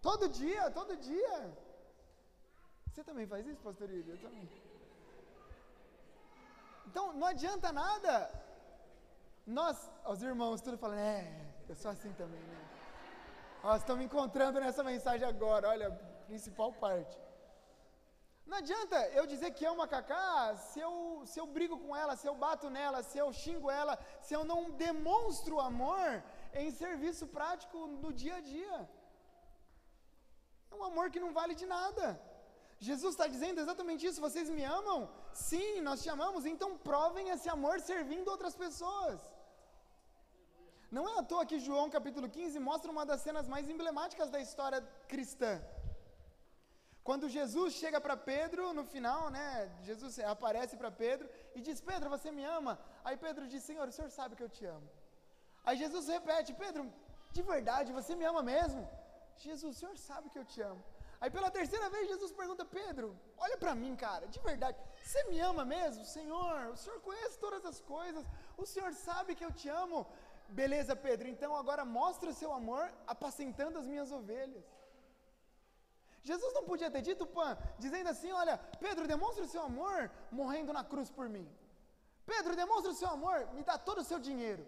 Todo 0.00 0.28
dia, 0.28 0.70
todo 0.70 0.96
dia. 0.96 1.52
Você 2.90 3.02
também 3.04 3.26
faz 3.26 3.46
isso, 3.46 3.60
pastor 3.62 3.90
Ilha? 3.90 4.12
Eu 4.12 4.20
também. 4.20 4.48
Então, 6.86 7.12
não 7.12 7.26
adianta 7.26 7.72
nada. 7.72 8.30
Nós, 9.46 9.90
os 10.06 10.22
irmãos, 10.22 10.60
tudo 10.60 10.76
falando, 10.76 10.98
é, 10.98 11.26
eu 11.68 11.74
sou 11.74 11.90
assim 11.90 12.12
também, 12.12 12.40
né? 12.40 12.68
Nós 13.62 13.80
estamos 13.80 14.04
encontrando 14.04 14.60
nessa 14.60 14.82
mensagem 14.82 15.26
agora, 15.26 15.68
olha, 15.68 15.90
principal 16.26 16.72
parte. 16.72 17.16
Não 18.50 18.56
adianta 18.58 18.96
eu 19.18 19.24
dizer 19.32 19.50
que 19.56 19.64
amo 19.64 19.82
a 19.82 19.88
Cacá 19.88 20.56
se 20.56 20.80
eu, 20.86 21.22
se 21.30 21.38
eu 21.40 21.46
brigo 21.56 21.76
com 21.84 21.94
ela, 22.02 22.16
se 22.16 22.26
eu 22.30 22.34
bato 22.34 22.68
nela, 22.78 23.02
se 23.02 23.16
eu 23.22 23.28
xingo 23.32 23.70
ela, 23.70 23.94
se 24.20 24.34
eu 24.34 24.44
não 24.44 24.70
demonstro 24.70 25.60
amor 25.60 26.08
em 26.62 26.70
serviço 26.70 27.26
prático 27.36 27.86
no 28.02 28.12
dia 28.12 28.36
a 28.36 28.40
dia. 28.40 28.76
É 30.70 30.74
um 30.74 30.84
amor 30.90 31.10
que 31.10 31.24
não 31.24 31.32
vale 31.40 31.54
de 31.54 31.66
nada. 31.66 32.06
Jesus 32.88 33.12
está 33.14 33.26
dizendo 33.34 33.60
exatamente 33.60 34.06
isso. 34.06 34.24
Vocês 34.26 34.48
me 34.56 34.64
amam? 34.78 34.98
Sim, 35.48 35.80
nós 35.88 36.02
te 36.02 36.08
amamos. 36.14 36.44
Então 36.52 36.70
provem 36.90 37.28
esse 37.34 37.48
amor 37.56 37.74
servindo 37.80 38.32
outras 38.34 38.56
pessoas. 38.64 39.20
Não 40.96 41.04
é 41.10 41.18
à 41.20 41.22
toa 41.22 41.46
que 41.50 41.58
João 41.66 41.88
capítulo 41.88 42.28
15 42.28 42.58
mostra 42.70 42.90
uma 42.94 43.04
das 43.10 43.20
cenas 43.26 43.46
mais 43.52 43.68
emblemáticas 43.74 44.30
da 44.34 44.40
história 44.46 44.80
cristã. 45.12 45.52
Quando 47.08 47.28
Jesus 47.28 47.74
chega 47.74 48.00
para 48.00 48.16
Pedro, 48.16 48.72
no 48.72 48.84
final, 48.84 49.22
né? 49.36 49.70
Jesus 49.82 50.18
aparece 50.20 50.76
para 50.76 50.90
Pedro 50.90 51.28
e 51.56 51.60
diz: 51.60 51.80
Pedro, 51.80 52.08
você 52.14 52.30
me 52.30 52.44
ama? 52.44 52.78
Aí 53.04 53.16
Pedro 53.16 53.48
diz: 53.52 53.62
Senhor, 53.64 53.86
o 53.88 53.92
senhor 53.92 54.10
sabe 54.10 54.36
que 54.36 54.44
eu 54.46 54.48
te 54.48 54.64
amo. 54.64 54.88
Aí 55.64 55.76
Jesus 55.76 56.06
repete: 56.16 56.52
Pedro, 56.64 56.82
de 57.36 57.42
verdade, 57.42 57.92
você 57.98 58.14
me 58.14 58.24
ama 58.24 58.42
mesmo? 58.42 58.82
Jesus, 59.36 59.76
o 59.76 59.78
senhor 59.80 59.96
sabe 59.96 60.30
que 60.30 60.38
eu 60.38 60.44
te 60.44 60.60
amo. 60.60 60.82
Aí 61.20 61.30
pela 61.30 61.50
terceira 61.50 61.88
vez 61.94 62.08
Jesus 62.08 62.30
pergunta: 62.40 62.64
Pedro, 62.64 63.16
olha 63.36 63.56
para 63.56 63.74
mim, 63.74 63.94
cara, 63.96 64.26
de 64.26 64.40
verdade, 64.40 64.78
você 65.04 65.22
me 65.24 65.40
ama 65.40 65.64
mesmo? 65.64 66.04
Senhor, 66.04 66.68
o 66.74 66.76
senhor 66.76 67.00
conhece 67.00 67.38
todas 67.38 67.64
as 67.64 67.80
coisas, 67.80 68.24
o 68.56 68.66
senhor 68.66 68.92
sabe 68.92 69.34
que 69.34 69.44
eu 69.44 69.52
te 69.52 69.68
amo. 69.68 70.06
Beleza, 70.48 70.94
Pedro, 70.94 71.28
então 71.28 71.56
agora 71.56 71.84
mostra 71.84 72.28
o 72.30 72.34
seu 72.34 72.52
amor 72.52 72.84
apacentando 73.06 73.78
as 73.78 73.86
minhas 73.86 74.10
ovelhas. 74.12 74.64
Jesus 76.30 76.52
não 76.54 76.64
podia 76.70 76.90
ter 76.90 77.02
dito, 77.02 77.26
Pan, 77.26 77.56
dizendo 77.78 78.08
assim: 78.08 78.30
Olha, 78.32 78.56
Pedro, 78.84 79.06
demonstra 79.14 79.44
o 79.44 79.48
seu 79.54 79.62
amor 79.62 80.10
morrendo 80.30 80.72
na 80.72 80.84
cruz 80.84 81.10
por 81.10 81.28
mim. 81.28 81.46
Pedro, 82.24 82.54
demonstra 82.54 82.92
o 82.92 82.94
seu 82.94 83.08
amor, 83.08 83.36
me 83.56 83.62
dá 83.70 83.76
todo 83.76 84.00
o 84.02 84.04
seu 84.10 84.18
dinheiro. 84.28 84.64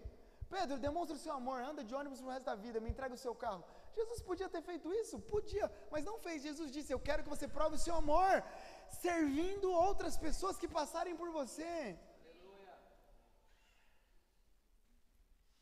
Pedro, 0.49 0.77
demonstra 0.77 1.15
o 1.15 1.19
seu 1.19 1.33
amor, 1.33 1.59
anda 1.61 1.83
de 1.83 1.93
ônibus 1.99 2.19
pro 2.21 2.29
resto 2.29 2.45
da 2.45 2.55
vida, 2.55 2.79
me 2.79 2.89
entrega 2.89 3.13
o 3.15 3.23
seu 3.25 3.33
carro. 3.33 3.63
Jesus 3.97 4.21
podia 4.29 4.49
ter 4.55 4.61
feito 4.69 4.93
isso? 5.01 5.17
Podia, 5.33 5.71
mas 5.91 6.03
não 6.09 6.17
fez. 6.25 6.43
Jesus 6.43 6.69
disse: 6.75 6.91
Eu 6.93 6.99
quero 6.99 7.23
que 7.23 7.33
você 7.35 7.47
prove 7.47 7.75
o 7.75 7.83
seu 7.85 7.95
amor, 8.03 8.43
servindo 9.05 9.71
outras 9.71 10.17
pessoas 10.17 10.57
que 10.57 10.67
passarem 10.79 11.15
por 11.21 11.29
você. 11.39 11.97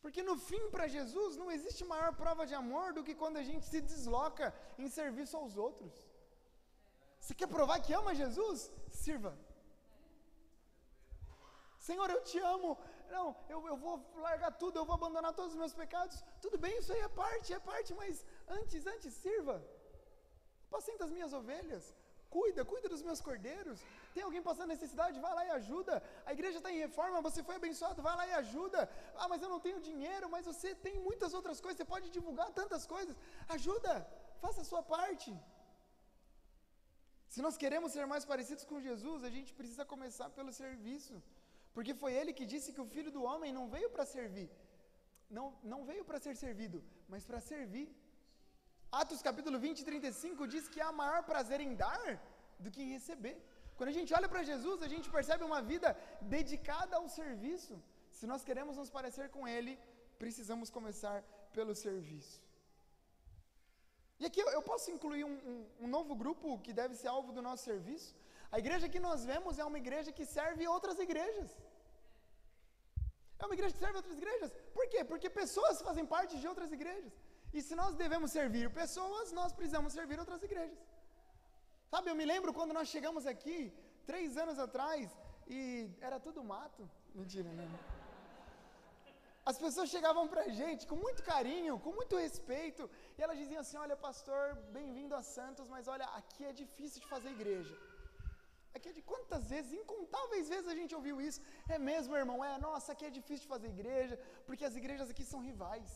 Porque 0.03 0.21
no 0.29 0.35
fim, 0.47 0.63
para 0.73 0.85
Jesus, 0.95 1.37
não 1.41 1.49
existe 1.55 1.83
maior 1.91 2.11
prova 2.21 2.45
de 2.49 2.55
amor 2.61 2.87
do 2.95 3.03
que 3.07 3.15
quando 3.21 3.37
a 3.41 3.45
gente 3.49 3.65
se 3.65 3.79
desloca 3.91 4.47
em 4.77 4.89
serviço 4.97 5.35
aos 5.37 5.55
outros. 5.65 5.93
Você 7.19 7.33
quer 7.33 7.47
provar 7.47 7.79
que 7.85 7.93
ama 7.99 8.19
Jesus? 8.21 8.69
Sirva. 9.03 9.31
Senhor, 11.87 12.09
eu 12.15 12.21
te 12.29 12.37
amo. 12.55 12.77
Não, 13.15 13.27
eu, 13.53 13.59
eu 13.71 13.77
vou 13.85 13.95
largar 14.27 14.51
tudo, 14.63 14.77
eu 14.77 14.85
vou 14.89 14.95
abandonar 14.95 15.31
todos 15.39 15.53
os 15.53 15.61
meus 15.61 15.73
pecados. 15.81 16.17
Tudo 16.41 16.57
bem, 16.57 16.77
isso 16.79 16.91
aí 16.91 16.99
é 16.99 17.07
parte, 17.23 17.53
é 17.53 17.59
parte, 17.71 17.93
mas 18.01 18.25
antes, 18.59 18.85
antes, 18.85 19.13
sirva. 19.13 19.57
Apacenta 20.67 21.05
as 21.05 21.11
minhas 21.11 21.31
ovelhas. 21.31 21.95
Cuida, 22.29 22.65
cuida 22.65 22.89
dos 22.89 23.03
meus 23.07 23.21
cordeiros. 23.21 23.79
Tem 24.15 24.23
alguém 24.27 24.43
passando 24.47 24.73
necessidade? 24.75 25.23
Vai 25.25 25.33
lá 25.37 25.43
e 25.47 25.51
ajuda. 25.59 25.93
A 26.29 26.33
igreja 26.37 26.57
está 26.59 26.71
em 26.73 26.81
reforma, 26.87 27.25
você 27.27 27.41
foi 27.47 27.55
abençoado, 27.61 28.05
vai 28.07 28.15
lá 28.19 28.25
e 28.31 28.33
ajuda. 28.43 28.81
Ah, 29.21 29.27
mas 29.31 29.41
eu 29.45 29.49
não 29.53 29.59
tenho 29.65 29.79
dinheiro, 29.89 30.27
mas 30.35 30.45
você 30.51 30.69
tem 30.87 30.95
muitas 31.07 31.33
outras 31.39 31.59
coisas, 31.63 31.79
você 31.79 31.89
pode 31.95 32.09
divulgar 32.17 32.49
tantas 32.59 32.85
coisas. 32.95 33.15
Ajuda, 33.57 33.93
faça 34.43 34.61
a 34.61 34.69
sua 34.71 34.83
parte. 34.95 35.31
Se 37.33 37.41
nós 37.45 37.55
queremos 37.61 37.91
ser 37.95 38.05
mais 38.13 38.25
parecidos 38.31 38.65
com 38.71 38.85
Jesus, 38.89 39.19
a 39.29 39.31
gente 39.35 39.51
precisa 39.59 39.85
começar 39.93 40.29
pelo 40.37 40.51
serviço. 40.63 41.15
Porque 41.75 41.93
foi 42.01 42.11
ele 42.19 42.31
que 42.39 42.45
disse 42.53 42.73
que 42.73 42.83
o 42.83 42.89
filho 42.95 43.11
do 43.15 43.21
homem 43.29 43.51
não 43.57 43.65
veio 43.75 43.89
para 43.93 44.05
servir, 44.15 44.49
não, 45.37 45.45
não 45.71 45.79
veio 45.89 46.03
para 46.09 46.19
ser 46.25 46.35
servido, 46.43 46.79
mas 47.11 47.25
para 47.29 47.39
servir. 47.51 47.87
Atos 49.01 49.23
capítulo 49.27 49.57
20, 49.57 49.83
35 49.83 50.47
diz 50.53 50.67
que 50.73 50.79
há 50.85 50.91
maior 50.91 51.21
prazer 51.31 51.59
em 51.59 51.73
dar 51.83 52.09
do 52.59 52.69
que 52.73 52.83
em 52.83 52.91
receber. 52.97 53.37
Quando 53.77 53.89
a 53.93 53.97
gente 53.97 54.13
olha 54.17 54.29
para 54.33 54.43
Jesus, 54.51 54.81
a 54.87 54.89
gente 54.93 55.09
percebe 55.17 55.43
uma 55.51 55.61
vida 55.71 55.89
dedicada 56.35 56.95
ao 56.97 57.07
serviço. 57.19 57.75
Se 58.17 58.25
nós 58.31 58.43
queremos 58.47 58.77
nos 58.81 58.89
parecer 58.97 59.27
com 59.35 59.47
Ele, 59.55 59.73
precisamos 60.23 60.69
começar 60.77 61.17
pelo 61.57 61.73
serviço. 61.85 62.35
E 64.21 64.25
aqui 64.27 64.41
eu 64.57 64.63
posso 64.71 64.87
incluir 64.95 65.23
um, 65.29 65.35
um, 65.51 65.57
um, 65.83 65.87
novo 65.95 66.13
grupo 66.21 66.59
que 66.65 66.73
deve 66.81 66.93
ser 66.99 67.09
alvo 67.15 67.31
do 67.37 67.41
nosso 67.47 67.63
serviço. 67.71 68.11
A 68.55 68.59
igreja 68.63 68.87
que 68.93 69.01
nós 69.07 69.25
vemos 69.31 69.57
é 69.63 69.65
uma 69.71 69.79
igreja 69.83 70.11
que 70.17 70.25
serve 70.37 70.67
outras 70.75 70.99
igrejas. 71.05 71.51
É 73.39 73.45
uma 73.45 73.55
igreja 73.57 73.73
que 73.75 73.83
serve 73.85 73.97
outras 74.01 74.17
igrejas. 74.21 74.51
Por 74.77 74.85
quê? 74.91 75.03
Porque 75.11 75.29
pessoas 75.41 75.81
fazem 75.87 76.05
parte 76.15 76.33
de 76.41 76.47
outras 76.51 76.71
igrejas. 76.77 77.13
E 77.55 77.61
se 77.67 77.75
nós 77.79 77.95
devemos 78.03 78.31
servir 78.37 78.67
pessoas, 78.81 79.31
nós 79.39 79.51
precisamos 79.57 79.91
servir 79.97 80.19
outras 80.23 80.41
igrejas. 80.47 80.79
Sabe, 81.93 82.09
eu 82.09 82.15
me 82.19 82.25
lembro 82.29 82.51
quando 82.57 82.73
nós 82.77 82.87
chegamos 82.93 83.23
aqui, 83.31 83.57
três 84.09 84.29
anos 84.43 84.57
atrás, 84.63 85.03
e 85.55 85.59
era 86.07 86.17
tudo 86.25 86.47
mato. 86.51 86.83
Mentira, 87.19 87.49
né? 87.57 87.65
As 89.51 89.57
pessoas 89.63 89.91
chegavam 89.95 90.23
pra 90.31 90.43
gente 90.61 90.87
com 90.91 90.97
muito 91.03 91.21
carinho, 91.31 91.73
com 91.85 91.91
muito 91.99 92.15
respeito, 92.23 92.89
e 93.15 93.21
elas 93.25 93.37
diziam 93.41 93.61
assim: 93.63 93.77
Olha, 93.83 93.95
pastor, 94.07 94.43
bem-vindo 94.77 95.13
a 95.19 95.21
Santos, 95.35 95.67
mas 95.75 95.87
olha, 95.95 96.07
aqui 96.19 96.43
é 96.51 96.53
difícil 96.63 96.99
de 97.03 97.09
fazer 97.13 97.29
igreja. 97.37 97.75
Aqui 98.75 98.89
é 98.91 98.95
de 98.99 99.03
quantas 99.11 99.45
vezes, 99.53 99.79
incontáveis 99.81 100.49
vezes 100.53 100.67
a 100.75 100.77
gente 100.79 100.95
ouviu 100.99 101.19
isso. 101.29 101.41
É 101.75 101.77
mesmo, 101.91 102.21
irmão? 102.23 102.39
É, 102.43 102.53
nossa, 102.67 102.91
aqui 102.93 103.05
é 103.11 103.13
difícil 103.19 103.43
de 103.45 103.53
fazer 103.55 103.69
igreja, 103.77 104.17
porque 104.47 104.65
as 104.71 104.77
igrejas 104.81 105.11
aqui 105.11 105.25
são 105.33 105.41
rivais. 105.49 105.91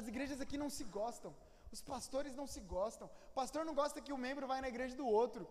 As 0.00 0.06
igrejas 0.12 0.42
aqui 0.46 0.58
não 0.64 0.70
se 0.78 0.84
gostam. 0.98 1.32
Os 1.74 1.82
pastores 1.92 2.34
não 2.40 2.46
se 2.54 2.60
gostam. 2.60 3.08
O 3.30 3.34
pastor 3.40 3.64
não 3.64 3.74
gosta 3.74 4.00
que 4.06 4.12
o 4.12 4.22
membro 4.26 4.46
vai 4.52 4.60
na 4.60 4.68
igreja 4.74 4.96
do 5.00 5.06
outro. 5.06 5.42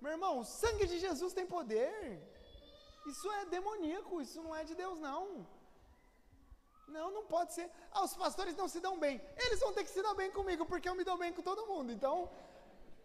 Meu 0.00 0.12
irmão, 0.16 0.32
o 0.40 0.44
sangue 0.44 0.86
de 0.86 0.98
Jesus 0.98 1.32
tem 1.38 1.46
poder. 1.46 1.94
Isso 3.10 3.30
é 3.38 3.44
demoníaco, 3.56 4.20
isso 4.20 4.42
não 4.42 4.54
é 4.60 4.64
de 4.70 4.74
Deus, 4.82 4.98
não. 4.98 5.46
Não, 6.96 7.06
não 7.16 7.24
pode 7.34 7.52
ser. 7.56 7.70
Ah, 7.92 8.02
os 8.08 8.14
pastores 8.22 8.54
não 8.60 8.68
se 8.74 8.80
dão 8.86 8.94
bem. 8.98 9.20
Eles 9.44 9.60
vão 9.60 9.72
ter 9.72 9.84
que 9.84 9.90
se 9.96 10.02
dar 10.02 10.14
bem 10.14 10.30
comigo, 10.38 10.64
porque 10.66 10.88
eu 10.88 10.94
me 10.94 11.04
dou 11.04 11.16
bem 11.22 11.32
com 11.32 11.42
todo 11.42 11.66
mundo. 11.72 11.92
Então, 11.92 12.30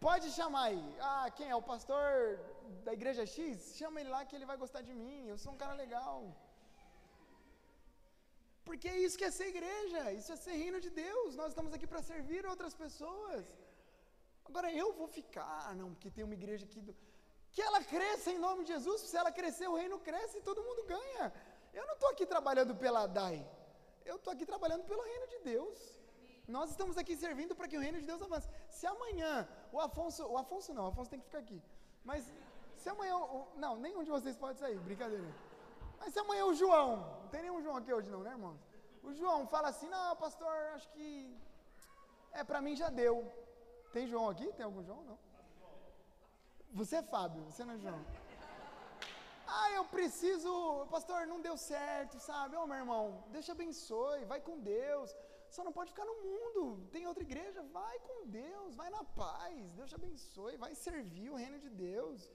pode 0.00 0.30
chamar 0.38 0.64
aí. 0.70 0.96
Ah, 1.00 1.30
quem 1.36 1.48
é? 1.50 1.56
O 1.56 1.68
pastor 1.72 2.38
da 2.86 2.92
igreja 2.98 3.24
X? 3.26 3.76
Chama 3.76 4.00
ele 4.00 4.10
lá 4.10 4.24
que 4.24 4.34
ele 4.36 4.50
vai 4.50 4.56
gostar 4.56 4.82
de 4.88 4.94
mim. 4.94 5.28
Eu 5.28 5.38
sou 5.38 5.52
um 5.52 5.60
cara 5.62 5.74
legal. 5.74 6.16
Porque 8.64 8.88
é 8.88 8.98
isso 9.04 9.18
que 9.20 9.26
é 9.28 9.30
ser 9.30 9.48
igreja, 9.54 10.12
isso 10.12 10.32
é 10.32 10.36
ser 10.36 10.54
reino 10.62 10.80
de 10.80 10.90
Deus. 10.90 11.36
Nós 11.40 11.48
estamos 11.48 11.72
aqui 11.76 11.86
para 11.86 12.02
servir 12.02 12.42
outras 12.46 12.74
pessoas. 12.74 13.44
Agora 14.48 14.68
eu 14.72 14.92
vou 14.92 15.08
ficar, 15.18 15.66
ah, 15.68 15.74
não, 15.74 15.88
porque 15.94 16.10
tem 16.10 16.24
uma 16.24 16.34
igreja 16.40 16.64
aqui 16.68 16.80
do... 16.80 16.94
que 17.52 17.62
ela 17.68 17.82
cresça 17.82 18.30
em 18.30 18.38
nome 18.38 18.64
de 18.64 18.72
Jesus. 18.74 19.02
Se 19.02 19.16
ela 19.16 19.32
crescer, 19.32 19.68
o 19.68 19.76
reino 19.82 19.98
cresce 19.98 20.38
e 20.38 20.42
todo 20.48 20.62
mundo 20.68 20.84
ganha. 20.84 21.32
Eu 21.72 21.86
não 21.86 21.94
estou 21.94 22.10
aqui 22.10 22.24
trabalhando 22.34 22.74
pela 22.74 23.06
DAI. 23.06 23.38
Eu 24.04 24.16
estou 24.16 24.32
aqui 24.32 24.46
trabalhando 24.46 24.84
pelo 24.84 25.02
reino 25.02 25.26
de 25.26 25.38
Deus. 25.50 25.78
Nós 26.46 26.70
estamos 26.70 26.96
aqui 26.98 27.16
servindo 27.16 27.54
para 27.54 27.68
que 27.68 27.76
o 27.76 27.80
reino 27.80 28.00
de 28.00 28.06
Deus 28.06 28.20
avance. 28.20 28.48
Se 28.68 28.86
amanhã 28.86 29.48
o 29.72 29.80
Afonso, 29.80 30.26
o 30.26 30.36
Afonso 30.36 30.74
não, 30.74 30.84
o 30.84 30.88
Afonso 30.88 31.10
tem 31.10 31.20
que 31.20 31.26
ficar 31.26 31.38
aqui. 31.38 31.60
Mas 32.04 32.30
se 32.76 32.88
amanhã, 32.88 33.16
o, 33.16 33.46
não, 33.56 33.76
nenhum 33.76 34.04
de 34.04 34.10
vocês 34.10 34.36
pode 34.36 34.58
sair, 34.58 34.78
brincadeira. 34.78 35.24
Mas 36.04 36.12
se 36.12 36.18
amanhã 36.18 36.44
o 36.44 36.54
João, 36.54 36.96
não 37.22 37.28
tem 37.28 37.40
nenhum 37.40 37.62
João 37.62 37.76
aqui 37.76 37.92
hoje 37.92 38.10
não, 38.10 38.22
né, 38.22 38.32
irmãos? 38.32 38.60
O 39.02 39.12
João 39.14 39.46
fala 39.46 39.68
assim: 39.68 39.88
"Não, 39.88 40.14
pastor, 40.24 40.54
acho 40.74 40.88
que 40.90 41.08
é 42.40 42.44
para 42.44 42.60
mim 42.60 42.76
já 42.76 42.90
deu". 42.90 43.14
Tem 43.94 44.06
João 44.06 44.28
aqui? 44.28 44.46
Tem 44.52 44.66
algum 44.66 44.84
João? 44.88 45.02
Não. 45.10 45.18
Você 46.80 46.96
é 46.96 47.02
Fábio, 47.14 47.42
você 47.44 47.64
não 47.64 47.74
é 47.74 47.78
João. 47.78 48.04
Ah, 49.46 49.70
eu 49.78 49.84
preciso, 49.96 50.52
pastor, 50.90 51.26
não 51.26 51.40
deu 51.40 51.56
certo, 51.56 52.18
sabe? 52.18 52.56
Ô, 52.56 52.62
oh, 52.62 52.66
meu 52.66 52.78
irmão, 52.82 53.02
te 53.40 53.50
abençoe, 53.56 54.24
vai 54.32 54.40
com 54.40 54.58
Deus. 54.58 55.14
Só 55.48 55.62
não 55.66 55.72
pode 55.72 55.92
ficar 55.92 56.04
no 56.04 56.16
mundo. 56.26 56.88
Tem 56.94 57.06
outra 57.06 57.22
igreja, 57.22 57.62
vai 57.80 57.96
com 58.08 58.26
Deus, 58.26 58.74
vai 58.74 58.90
na 58.90 59.04
paz. 59.04 59.70
Deus 59.78 59.88
te 59.90 59.94
abençoe, 59.94 60.56
vai 60.56 60.74
servir 60.74 61.30
o 61.30 61.40
reino 61.42 61.58
de 61.64 61.70
Deus. 61.70 62.30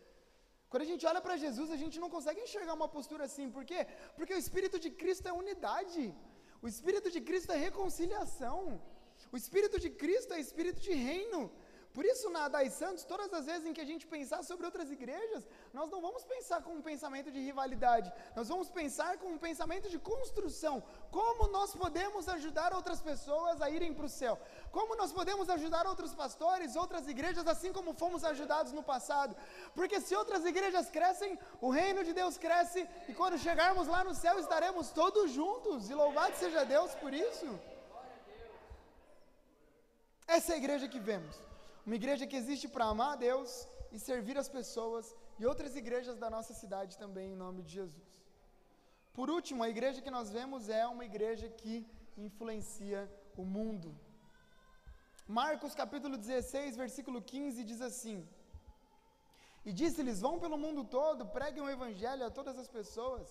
Quando 0.69 0.83
a 0.85 0.89
gente 0.91 1.05
olha 1.11 1.21
para 1.25 1.35
Jesus, 1.43 1.69
a 1.75 1.79
gente 1.83 1.99
não 2.03 2.09
consegue 2.15 2.41
enxergar 2.45 2.73
uma 2.79 2.89
postura 2.95 3.23
assim. 3.29 3.47
Por 3.55 3.63
quê? 3.69 3.79
Porque 4.17 4.33
o 4.35 4.41
Espírito 4.43 4.77
de 4.83 4.89
Cristo 5.01 5.27
é 5.27 5.33
unidade. 5.43 6.03
O 6.61 6.67
Espírito 6.73 7.09
de 7.15 7.21
Cristo 7.29 7.51
é 7.55 7.57
reconciliação. 7.67 8.59
O 9.33 9.37
Espírito 9.41 9.79
de 9.83 9.89
Cristo 9.89 10.33
é 10.33 10.39
Espírito 10.39 10.79
de 10.87 10.93
reino. 11.09 11.41
Por 11.99 12.05
isso, 12.05 12.29
na 12.29 12.47
Dai 12.47 12.69
Santos, 12.69 13.03
todas 13.03 13.33
as 13.33 13.45
vezes 13.45 13.65
em 13.67 13.73
que 13.73 13.81
a 13.81 13.89
gente 13.89 14.07
pensar 14.07 14.41
sobre 14.41 14.65
outras 14.65 14.89
igrejas, 14.89 15.45
nós 15.73 15.89
não 15.93 15.99
vamos 15.99 16.23
pensar 16.23 16.61
com 16.65 16.75
um 16.75 16.81
pensamento 16.81 17.29
de 17.29 17.41
rivalidade, 17.47 18.09
nós 18.37 18.47
vamos 18.47 18.69
pensar 18.69 19.17
com 19.17 19.27
um 19.33 19.37
pensamento 19.37 19.89
de 19.89 19.99
construção. 19.99 20.81
Como 21.11 21.49
nós 21.49 21.75
podemos 21.75 22.29
ajudar 22.29 22.73
outras 22.73 23.01
pessoas 23.01 23.61
a 23.61 23.69
irem 23.69 23.93
para 23.93 24.05
o 24.05 24.13
céu? 24.21 24.39
Como 24.71 24.95
nós 24.95 25.11
podemos 25.11 25.49
ajudar 25.49 25.85
outros 25.85 26.13
pastores, 26.13 26.77
outras 26.77 27.05
igrejas, 27.05 27.45
assim 27.45 27.73
como 27.73 27.93
fomos 27.93 28.23
ajudados 28.23 28.71
no 28.71 28.81
passado? 28.81 29.35
Porque 29.75 29.99
se 29.99 30.15
outras 30.15 30.45
igrejas 30.45 30.89
crescem, 30.89 31.37
o 31.59 31.69
reino 31.69 32.01
de 32.05 32.13
Deus 32.13 32.37
cresce, 32.37 32.87
e 33.09 33.13
quando 33.13 33.37
chegarmos 33.37 33.89
lá 33.89 34.05
no 34.05 34.15
céu, 34.15 34.39
estaremos 34.39 34.91
todos 34.91 35.33
juntos, 35.33 35.89
e 35.89 35.93
louvado 35.93 36.33
seja 36.37 36.63
Deus 36.63 36.95
por 36.95 37.13
isso. 37.13 37.59
Essa 40.25 40.53
é 40.53 40.55
a 40.55 40.59
igreja 40.59 40.87
que 40.87 41.01
vemos. 41.11 41.48
Uma 41.85 41.95
igreja 41.95 42.27
que 42.27 42.35
existe 42.41 42.67
para 42.67 42.85
amar 42.85 43.13
a 43.13 43.15
Deus 43.15 43.67
e 43.91 43.99
servir 43.99 44.37
as 44.37 44.49
pessoas 44.57 45.15
e 45.39 45.45
outras 45.45 45.75
igrejas 45.75 46.17
da 46.17 46.29
nossa 46.29 46.53
cidade 46.53 46.97
também, 46.97 47.31
em 47.31 47.35
nome 47.35 47.61
de 47.63 47.73
Jesus. 47.79 48.09
Por 49.13 49.29
último, 49.29 49.63
a 49.63 49.69
igreja 49.69 50.01
que 50.01 50.11
nós 50.17 50.29
vemos 50.37 50.69
é 50.69 50.85
uma 50.87 51.05
igreja 51.05 51.47
que 51.49 51.75
influencia 52.17 53.01
o 53.37 53.43
mundo. 53.43 53.89
Marcos 55.27 55.73
capítulo 55.75 56.17
16, 56.17 56.75
versículo 56.83 57.21
15 57.21 57.63
diz 57.63 57.81
assim: 57.89 58.17
E 59.65 59.71
disse-lhes: 59.79 60.21
Vão 60.21 60.39
pelo 60.43 60.57
mundo 60.57 60.83
todo, 60.83 61.27
preguem 61.37 61.63
o 61.63 61.69
evangelho 61.69 62.25
a 62.25 62.31
todas 62.31 62.57
as 62.63 62.69
pessoas. 62.77 63.27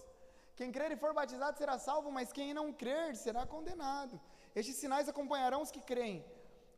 Quem 0.59 0.73
crer 0.77 0.91
e 0.93 1.01
for 1.03 1.13
batizado 1.15 1.59
será 1.59 1.77
salvo, 1.79 2.11
mas 2.11 2.33
quem 2.33 2.53
não 2.59 2.73
crer 2.73 3.17
será 3.17 3.47
condenado. 3.47 4.21
Estes 4.55 4.77
sinais 4.77 5.09
acompanharão 5.09 5.61
os 5.63 5.71
que 5.71 5.81
creem. 5.91 6.25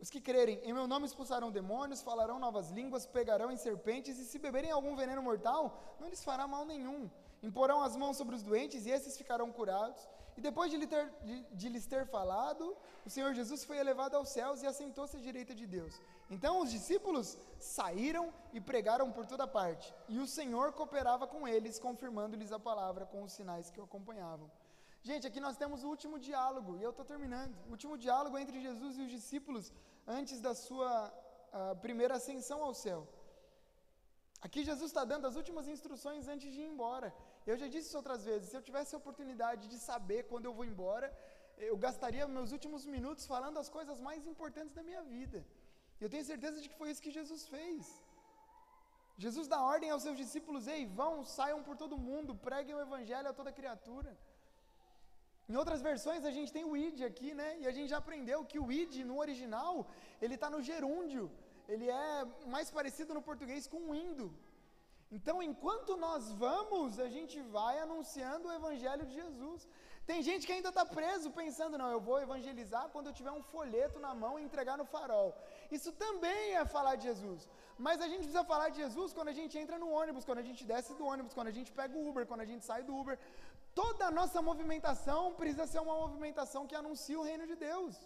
Os 0.00 0.08
que 0.08 0.20
crerem 0.20 0.58
em 0.64 0.72
meu 0.72 0.86
nome 0.86 1.06
expulsarão 1.06 1.50
demônios, 1.50 2.00
falarão 2.00 2.38
novas 2.38 2.70
línguas, 2.70 3.04
pegarão 3.04 3.50
em 3.52 3.56
serpentes, 3.56 4.18
e 4.18 4.24
se 4.24 4.38
beberem 4.38 4.70
algum 4.70 4.96
veneno 4.96 5.22
mortal, 5.22 5.96
não 6.00 6.08
lhes 6.08 6.24
fará 6.24 6.46
mal 6.46 6.64
nenhum. 6.64 7.10
Imporão 7.42 7.82
as 7.82 7.96
mãos 7.96 8.16
sobre 8.16 8.34
os 8.34 8.42
doentes, 8.42 8.86
e 8.86 8.90
esses 8.90 9.16
ficarão 9.16 9.52
curados. 9.52 10.08
E 10.36 10.40
depois 10.40 10.70
de, 10.70 10.76
lhe 10.78 10.86
ter, 10.86 11.12
de, 11.22 11.42
de 11.52 11.68
lhes 11.68 11.86
ter 11.86 12.06
falado, 12.06 12.74
o 13.04 13.10
Senhor 13.10 13.34
Jesus 13.34 13.62
foi 13.62 13.76
elevado 13.76 14.16
aos 14.16 14.30
céus 14.30 14.62
e 14.62 14.66
assentou-se 14.66 15.16
à 15.16 15.20
direita 15.20 15.54
de 15.54 15.66
Deus. 15.66 16.00
Então 16.30 16.60
os 16.62 16.70
discípulos 16.70 17.36
saíram 17.58 18.32
e 18.54 18.60
pregaram 18.60 19.10
por 19.12 19.26
toda 19.26 19.46
parte. 19.46 19.92
E 20.08 20.18
o 20.18 20.26
Senhor 20.26 20.72
cooperava 20.72 21.26
com 21.26 21.46
eles, 21.46 21.78
confirmando-lhes 21.78 22.52
a 22.52 22.58
palavra 22.58 23.04
com 23.04 23.22
os 23.22 23.32
sinais 23.32 23.70
que 23.70 23.80
o 23.80 23.84
acompanhavam. 23.84 24.50
Gente, 25.02 25.26
aqui 25.26 25.40
nós 25.40 25.56
temos 25.56 25.82
o 25.82 25.88
último 25.88 26.18
diálogo, 26.18 26.76
e 26.76 26.82
eu 26.82 26.90
estou 26.90 27.04
terminando. 27.04 27.54
O 27.68 27.70
último 27.70 27.96
diálogo 27.96 28.38
entre 28.38 28.60
Jesus 28.60 28.98
e 28.98 29.02
os 29.02 29.10
discípulos 29.10 29.72
antes 30.18 30.38
da 30.46 30.54
sua 30.66 30.90
primeira 31.84 32.14
ascensão 32.20 32.58
ao 32.68 32.74
céu. 32.84 33.00
Aqui 34.46 34.60
Jesus 34.70 34.88
está 34.90 35.04
dando 35.12 35.26
as 35.30 35.36
últimas 35.40 35.66
instruções 35.74 36.28
antes 36.34 36.48
de 36.54 36.60
ir 36.64 36.68
embora. 36.72 37.08
Eu 37.50 37.56
já 37.62 37.66
disse 37.72 37.88
isso 37.88 38.00
outras 38.02 38.22
vezes. 38.30 38.48
Se 38.50 38.56
eu 38.58 38.66
tivesse 38.68 38.94
a 38.94 39.00
oportunidade 39.02 39.64
de 39.72 39.78
saber 39.88 40.20
quando 40.30 40.46
eu 40.46 40.54
vou 40.58 40.66
embora, 40.72 41.08
eu 41.68 41.76
gastaria 41.86 42.34
meus 42.38 42.52
últimos 42.56 42.84
minutos 42.94 43.26
falando 43.32 43.58
as 43.62 43.68
coisas 43.76 43.98
mais 44.08 44.26
importantes 44.32 44.74
da 44.78 44.82
minha 44.88 45.02
vida. 45.16 45.40
Eu 46.04 46.08
tenho 46.12 46.24
certeza 46.32 46.60
de 46.62 46.68
que 46.70 46.78
foi 46.80 46.90
isso 46.90 47.04
que 47.06 47.16
Jesus 47.18 47.42
fez. 47.54 47.86
Jesus 49.24 49.46
dá 49.52 49.58
ordem 49.74 49.90
aos 49.90 50.02
seus 50.06 50.16
discípulos: 50.22 50.66
ei, 50.74 50.82
vão, 51.00 51.12
saiam 51.36 51.62
por 51.66 51.76
todo 51.82 52.02
mundo, 52.08 52.34
preguem 52.48 52.74
o 52.74 52.84
evangelho 52.86 53.28
a 53.28 53.38
toda 53.40 53.58
criatura. 53.60 54.12
Em 55.50 55.56
outras 55.60 55.80
versões 55.90 56.24
a 56.30 56.32
gente 56.36 56.50
tem 56.56 56.64
o 56.70 56.76
id 56.86 56.98
aqui, 57.10 57.30
né? 57.40 57.48
E 57.62 57.64
a 57.70 57.72
gente 57.76 57.88
já 57.92 57.98
aprendeu 58.02 58.38
que 58.50 58.58
o 58.64 58.68
id 58.80 58.94
no 59.10 59.16
original, 59.24 59.72
ele 60.22 60.36
está 60.36 60.48
no 60.54 60.60
gerúndio. 60.68 61.24
Ele 61.72 61.88
é 62.04 62.12
mais 62.54 62.68
parecido 62.76 63.14
no 63.16 63.22
português 63.30 63.66
com 63.72 63.80
o 63.88 63.94
indo. 64.06 64.26
Então, 65.16 65.36
enquanto 65.48 65.92
nós 66.06 66.24
vamos, 66.44 67.00
a 67.06 67.08
gente 67.14 67.36
vai 67.56 67.74
anunciando 67.86 68.46
o 68.48 68.56
evangelho 68.58 69.04
de 69.08 69.14
Jesus. 69.22 69.60
Tem 70.10 70.20
gente 70.28 70.46
que 70.46 70.54
ainda 70.56 70.70
está 70.72 70.84
preso 70.98 71.28
pensando, 71.40 71.78
não, 71.80 71.90
eu 71.96 72.00
vou 72.08 72.18
evangelizar 72.26 72.84
quando 72.92 73.08
eu 73.08 73.16
tiver 73.18 73.32
um 73.38 73.42
folheto 73.54 73.98
na 74.06 74.12
mão 74.22 74.32
e 74.38 74.44
entregar 74.46 74.76
no 74.80 74.86
farol. 74.92 75.28
Isso 75.76 75.90
também 76.04 76.42
é 76.60 76.64
falar 76.76 76.94
de 76.96 77.04
Jesus. 77.10 77.42
Mas 77.86 78.00
a 78.04 78.08
gente 78.10 78.22
precisa 78.24 78.44
falar 78.52 78.68
de 78.72 78.78
Jesus 78.84 79.12
quando 79.16 79.32
a 79.32 79.36
gente 79.40 79.54
entra 79.62 79.76
no 79.82 79.90
ônibus, 80.00 80.26
quando 80.28 80.42
a 80.44 80.48
gente 80.48 80.62
desce 80.72 80.92
do 80.98 81.04
ônibus, 81.12 81.34
quando 81.36 81.50
a 81.52 81.56
gente 81.58 81.70
pega 81.78 81.96
o 81.98 82.02
Uber, 82.08 82.26
quando 82.30 82.44
a 82.46 82.50
gente 82.50 82.64
sai 82.70 82.82
do 82.88 82.94
Uber. 83.02 83.16
Toda 83.74 84.06
a 84.06 84.10
nossa 84.10 84.40
movimentação 84.42 85.34
precisa 85.34 85.66
ser 85.66 85.80
uma 85.80 85.94
movimentação 85.94 86.66
que 86.66 86.74
anuncia 86.74 87.18
o 87.18 87.22
reino 87.22 87.46
de 87.46 87.56
Deus. 87.56 87.96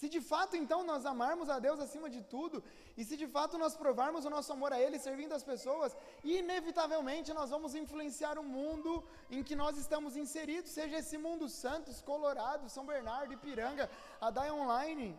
Se 0.00 0.08
de 0.14 0.20
fato 0.20 0.54
então 0.56 0.84
nós 0.90 1.04
amarmos 1.12 1.48
a 1.50 1.58
Deus 1.58 1.80
acima 1.84 2.08
de 2.08 2.20
tudo, 2.22 2.62
e 2.96 3.04
se 3.04 3.16
de 3.22 3.26
fato 3.26 3.58
nós 3.62 3.76
provarmos 3.76 4.24
o 4.24 4.30
nosso 4.30 4.52
amor 4.52 4.72
a 4.72 4.80
Ele 4.80 4.96
servindo 5.06 5.32
as 5.32 5.42
pessoas, 5.42 5.96
inevitavelmente 6.22 7.32
nós 7.38 7.50
vamos 7.50 7.74
influenciar 7.74 8.38
o 8.38 8.44
mundo 8.44 8.92
em 9.28 9.42
que 9.42 9.56
nós 9.56 9.76
estamos 9.76 10.16
inseridos, 10.16 10.70
seja 10.70 10.98
esse 10.98 11.18
mundo 11.18 11.48
Santos, 11.48 12.00
Colorado, 12.00 12.68
São 12.68 12.86
Bernardo, 12.86 13.32
Ipiranga, 13.32 13.90
a 14.20 14.30
Online. 14.52 15.18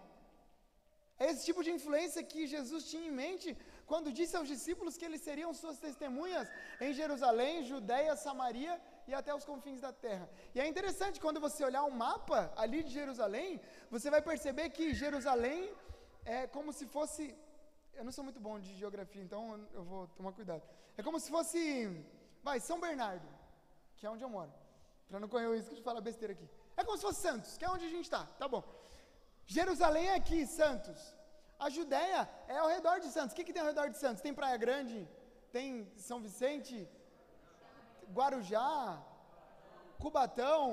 É 1.20 1.26
esse 1.32 1.44
tipo 1.48 1.62
de 1.66 1.72
influência 1.78 2.24
que 2.32 2.48
Jesus 2.48 2.86
tinha 2.92 3.08
em 3.08 3.18
mente 3.24 3.50
quando 3.86 4.14
disse 4.20 4.36
aos 4.38 4.48
discípulos 4.54 4.96
que 4.98 5.06
eles 5.08 5.22
seriam 5.22 5.52
suas 5.54 5.78
testemunhas 5.86 6.48
em 6.80 6.94
Jerusalém, 6.94 7.64
Judéia, 7.72 8.16
Samaria 8.16 8.74
e 9.10 9.14
até 9.14 9.34
os 9.36 9.44
confins 9.44 9.82
da 9.82 9.92
terra. 9.92 10.30
E 10.56 10.62
é 10.62 10.68
interessante 10.72 11.20
quando 11.20 11.40
você 11.46 11.62
olhar 11.70 11.84
um 11.84 11.96
mapa 12.06 12.40
ali 12.56 12.84
de 12.84 12.92
Jerusalém, 13.00 13.60
você 13.96 14.10
vai 14.16 14.22
perceber 14.22 14.70
que 14.70 14.94
Jerusalém 14.94 15.60
é 16.24 16.48
como 16.48 16.72
se 16.72 16.86
fosse. 16.86 17.36
Eu 17.94 18.06
não 18.06 18.14
sou 18.18 18.24
muito 18.24 18.40
bom 18.40 18.58
de 18.60 18.74
geografia, 18.76 19.22
então 19.22 19.42
eu 19.74 19.84
vou 19.84 20.08
tomar 20.20 20.32
cuidado. 20.32 20.64
É 20.98 21.04
como 21.04 21.20
se 21.20 21.30
fosse. 21.30 21.60
Vai, 22.42 22.60
São 22.62 22.80
Bernardo, 22.80 23.28
que 23.98 24.06
é 24.06 24.10
onde 24.10 24.24
eu 24.24 24.30
moro. 24.30 24.54
Para 25.10 25.20
não 25.20 25.28
correr 25.28 25.48
o 25.48 25.56
risco 25.56 25.76
de 25.76 25.82
falar 25.82 26.00
besteira 26.00 26.34
aqui. 26.34 26.48
É 26.78 26.84
como 26.84 26.96
se 26.96 27.04
fosse 27.04 27.22
Santos, 27.22 27.58
que 27.58 27.66
é 27.66 27.70
onde 27.70 27.86
a 27.86 27.90
gente 27.90 28.06
está. 28.06 28.24
Tá 28.42 28.48
bom. 28.48 28.64
Jerusalém 29.58 30.06
é 30.10 30.16
aqui, 30.22 30.40
Santos. 30.46 30.98
A 31.66 31.68
Judéia 31.78 32.22
é 32.48 32.58
ao 32.60 32.70
redor 32.76 32.98
de 33.04 33.08
Santos. 33.16 33.32
O 33.34 33.36
que, 33.36 33.46
que 33.48 33.56
tem 33.56 33.64
ao 33.64 33.72
redor 33.74 33.88
de 33.94 33.98
Santos? 34.04 34.22
Tem 34.26 34.40
Praia 34.40 34.58
Grande, 34.64 34.98
tem 35.52 35.92
São 36.08 36.20
Vicente, 36.26 36.76
Guarujá, 38.18 39.02
Cubatão, 40.04 40.64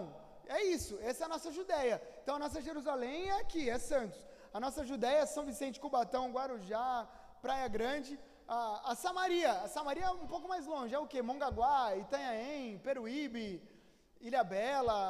é 0.47 0.62
isso, 0.65 0.99
essa 1.01 1.25
é 1.25 1.27
a 1.27 1.33
nossa 1.35 1.51
Judéia. 1.51 1.97
Então 2.23 2.37
a 2.37 2.39
nossa 2.39 2.61
Jerusalém 2.61 3.31
é 3.31 3.41
aqui, 3.41 3.69
é 3.69 3.79
Santos. 3.79 4.21
A 4.53 4.61
nossa 4.61 4.85
Judéia 4.85 5.21
é 5.23 5.27
São 5.27 5.47
Vicente, 5.51 5.81
Cubatão, 5.81 6.31
Guarujá, 6.31 7.09
Praia 7.41 7.69
Grande. 7.69 8.21
A, 8.47 8.93
a 8.93 8.95
Samaria, 8.95 9.53
a 9.53 9.69
Samaria 9.69 10.05
é 10.05 10.11
um 10.11 10.27
pouco 10.27 10.47
mais 10.47 10.67
longe, 10.67 10.95
é 10.95 10.99
o 10.99 11.07
que? 11.07 11.21
Mongaguá, 11.23 11.97
Itanhaém, 11.97 12.79
Peruíbe, 12.79 13.62
Ilha 14.21 14.45
Bela, 14.45 15.01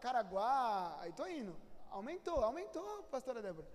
Caraguá, 0.00 0.98
tô 1.16 1.26
indo. 1.26 1.56
Aumentou, 1.98 2.38
aumentou, 2.50 2.90
pastora 3.14 3.40
Débora. 3.46 3.68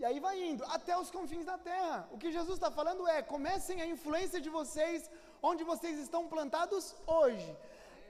E 0.00 0.04
aí 0.08 0.18
vai 0.26 0.36
indo, 0.50 0.62
até 0.76 0.94
os 1.02 1.10
confins 1.16 1.46
da 1.50 1.56
terra. 1.70 1.98
O 2.14 2.18
que 2.20 2.30
Jesus 2.36 2.54
está 2.58 2.70
falando 2.78 3.06
é: 3.14 3.18
comecem 3.34 3.82
a 3.82 3.88
influência 3.94 4.40
de 4.44 4.50
vocês 4.58 5.10
onde 5.50 5.62
vocês 5.72 5.98
estão 6.04 6.22
plantados 6.34 6.84
hoje. 7.18 7.50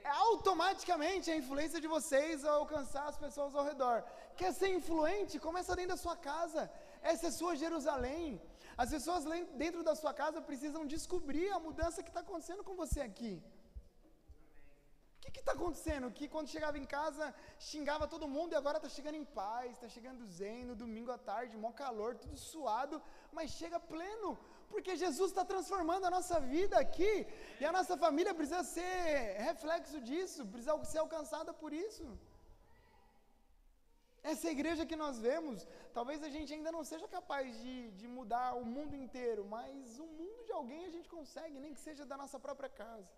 É 0.03 0.13
automaticamente 0.27 1.29
a 1.29 1.35
influência 1.41 1.79
de 1.83 1.89
vocês 1.95 2.45
a 2.45 2.53
alcançar 2.61 3.05
as 3.09 3.17
pessoas 3.25 3.53
ao 3.55 3.65
redor. 3.71 3.97
Quer 4.39 4.51
ser 4.59 4.69
influente? 4.79 5.43
Começa 5.47 5.75
dentro 5.75 5.93
da 5.95 6.03
sua 6.05 6.15
casa. 6.15 6.63
Essa 7.11 7.27
é 7.27 7.31
sua 7.39 7.55
Jerusalém. 7.63 8.41
As 8.83 8.89
pessoas 8.95 9.25
dentro 9.63 9.83
da 9.89 9.95
sua 10.01 10.13
casa 10.21 10.41
precisam 10.49 10.85
descobrir 10.95 11.49
a 11.51 11.59
mudança 11.59 12.01
que 12.01 12.09
está 12.13 12.21
acontecendo 12.21 12.63
com 12.63 12.75
você 12.83 13.01
aqui. 13.09 13.33
Que 15.33 15.39
está 15.39 15.53
acontecendo? 15.53 16.11
Que 16.17 16.27
quando 16.33 16.53
chegava 16.55 16.77
em 16.77 16.87
casa 16.97 17.25
xingava 17.69 18.07
todo 18.13 18.31
mundo 18.35 18.53
e 18.53 18.59
agora 18.61 18.77
está 18.77 18.89
chegando 18.97 19.19
em 19.21 19.27
paz, 19.41 19.71
está 19.71 19.89
chegando 19.95 20.25
zen 20.25 20.65
no 20.69 20.75
domingo 20.83 21.11
à 21.11 21.19
tarde, 21.31 21.61
mó 21.63 21.71
calor, 21.83 22.15
tudo 22.23 22.37
suado, 22.37 23.01
mas 23.31 23.51
chega 23.51 23.79
pleno, 23.93 24.31
porque 24.71 24.95
Jesus 25.03 25.29
está 25.31 25.45
transformando 25.53 26.05
a 26.05 26.13
nossa 26.17 26.39
vida 26.39 26.77
aqui 26.85 27.13
e 27.59 27.65
a 27.65 27.71
nossa 27.77 27.95
família 28.05 28.33
precisa 28.33 28.63
ser 28.63 29.37
reflexo 29.49 29.99
disso, 30.09 30.45
precisa 30.47 30.83
ser 30.91 30.99
alcançada 31.05 31.53
por 31.53 31.71
isso. 31.73 32.05
Essa 34.23 34.49
igreja 34.55 34.85
que 34.85 34.95
nós 34.95 35.17
vemos, 35.19 35.67
talvez 35.93 36.21
a 36.21 36.29
gente 36.29 36.53
ainda 36.53 36.71
não 36.71 36.83
seja 36.83 37.07
capaz 37.07 37.59
de, 37.61 37.89
de 37.99 38.07
mudar 38.07 38.53
o 38.53 38.63
mundo 38.63 38.95
inteiro, 38.95 39.43
mas 39.45 39.97
o 39.97 40.05
mundo 40.05 40.45
de 40.45 40.51
alguém 40.51 40.85
a 40.85 40.91
gente 40.95 41.09
consegue, 41.09 41.59
nem 41.59 41.73
que 41.73 41.79
seja 41.79 42.05
da 42.05 42.15
nossa 42.15 42.39
própria 42.39 42.69
casa. 42.69 43.09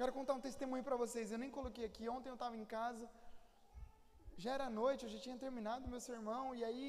Quero 0.00 0.14
contar 0.18 0.34
um 0.36 0.44
testemunho 0.44 0.84
para 0.86 0.96
vocês. 1.00 1.30
Eu 1.30 1.38
nem 1.42 1.50
coloquei 1.56 1.84
aqui. 1.88 2.04
Ontem 2.08 2.30
eu 2.30 2.36
estava 2.38 2.56
em 2.60 2.64
casa, 2.76 3.06
já 4.42 4.52
era 4.56 4.66
noite, 4.78 5.02
eu 5.04 5.10
já 5.14 5.18
tinha 5.24 5.36
terminado 5.42 5.90
meu 5.94 6.00
sermão, 6.06 6.44
e 6.58 6.64
aí 6.68 6.86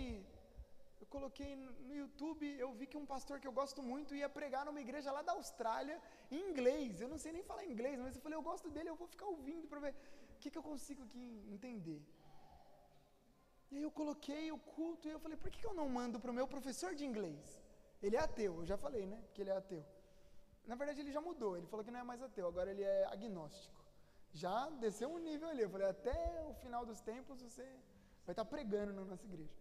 eu 1.01 1.07
coloquei 1.15 1.49
no 1.87 1.93
YouTube, 2.01 2.45
eu 2.65 2.69
vi 2.79 2.85
que 2.91 2.99
um 3.01 3.05
pastor 3.13 3.35
que 3.41 3.49
eu 3.49 3.55
gosto 3.59 3.83
muito 3.83 4.15
ia 4.19 4.29
pregar 4.37 4.63
numa 4.67 4.79
igreja 4.85 5.11
lá 5.17 5.21
da 5.29 5.33
Austrália, 5.33 5.97
em 6.35 6.41
inglês. 6.49 7.01
Eu 7.01 7.09
não 7.13 7.19
sei 7.23 7.33
nem 7.33 7.43
falar 7.51 7.65
inglês, 7.73 7.99
mas 7.99 8.15
eu 8.15 8.21
falei, 8.21 8.37
eu 8.37 8.47
gosto 8.51 8.69
dele, 8.69 8.89
eu 8.93 8.99
vou 9.03 9.09
ficar 9.15 9.27
ouvindo 9.35 9.67
para 9.67 9.81
ver 9.85 9.93
o 10.35 10.39
que, 10.39 10.49
que 10.49 10.59
eu 10.61 10.67
consigo 10.71 11.03
aqui 11.03 11.25
entender. 11.55 12.01
E 13.71 13.75
aí 13.77 13.83
eu 13.89 13.91
coloquei 14.01 14.45
o 14.53 14.59
culto 14.75 15.09
e 15.09 15.11
eu 15.11 15.19
falei, 15.25 15.37
por 15.43 15.51
que, 15.51 15.59
que 15.59 15.69
eu 15.71 15.79
não 15.81 15.89
mando 15.89 16.17
para 16.17 16.31
o 16.31 16.37
meu 16.39 16.47
professor 16.47 16.95
de 16.95 17.03
inglês? 17.03 17.61
Ele 18.01 18.15
é 18.15 18.21
ateu, 18.29 18.53
eu 18.61 18.65
já 18.73 18.77
falei, 18.77 19.05
né? 19.05 19.21
Que 19.33 19.41
ele 19.41 19.49
é 19.49 19.57
ateu. 19.63 19.83
Na 20.65 20.75
verdade, 20.75 21.01
ele 21.01 21.11
já 21.11 21.21
mudou, 21.21 21.57
ele 21.57 21.67
falou 21.67 21.83
que 21.83 21.91
não 21.91 21.99
é 21.99 22.03
mais 22.03 22.21
ateu, 22.21 22.47
agora 22.47 22.69
ele 22.71 22.83
é 22.83 23.05
agnóstico. 23.05 23.81
Já 24.33 24.69
desceu 24.85 25.09
um 25.09 25.17
nível 25.17 25.49
ali. 25.49 25.63
Eu 25.63 25.69
falei, 25.69 25.87
até 25.87 26.45
o 26.49 26.53
final 26.55 26.85
dos 26.85 27.01
tempos 27.01 27.41
você 27.41 27.63
vai 28.25 28.33
estar 28.33 28.45
pregando 28.45 28.93
na 28.93 29.03
nossa 29.03 29.25
igreja. 29.25 29.51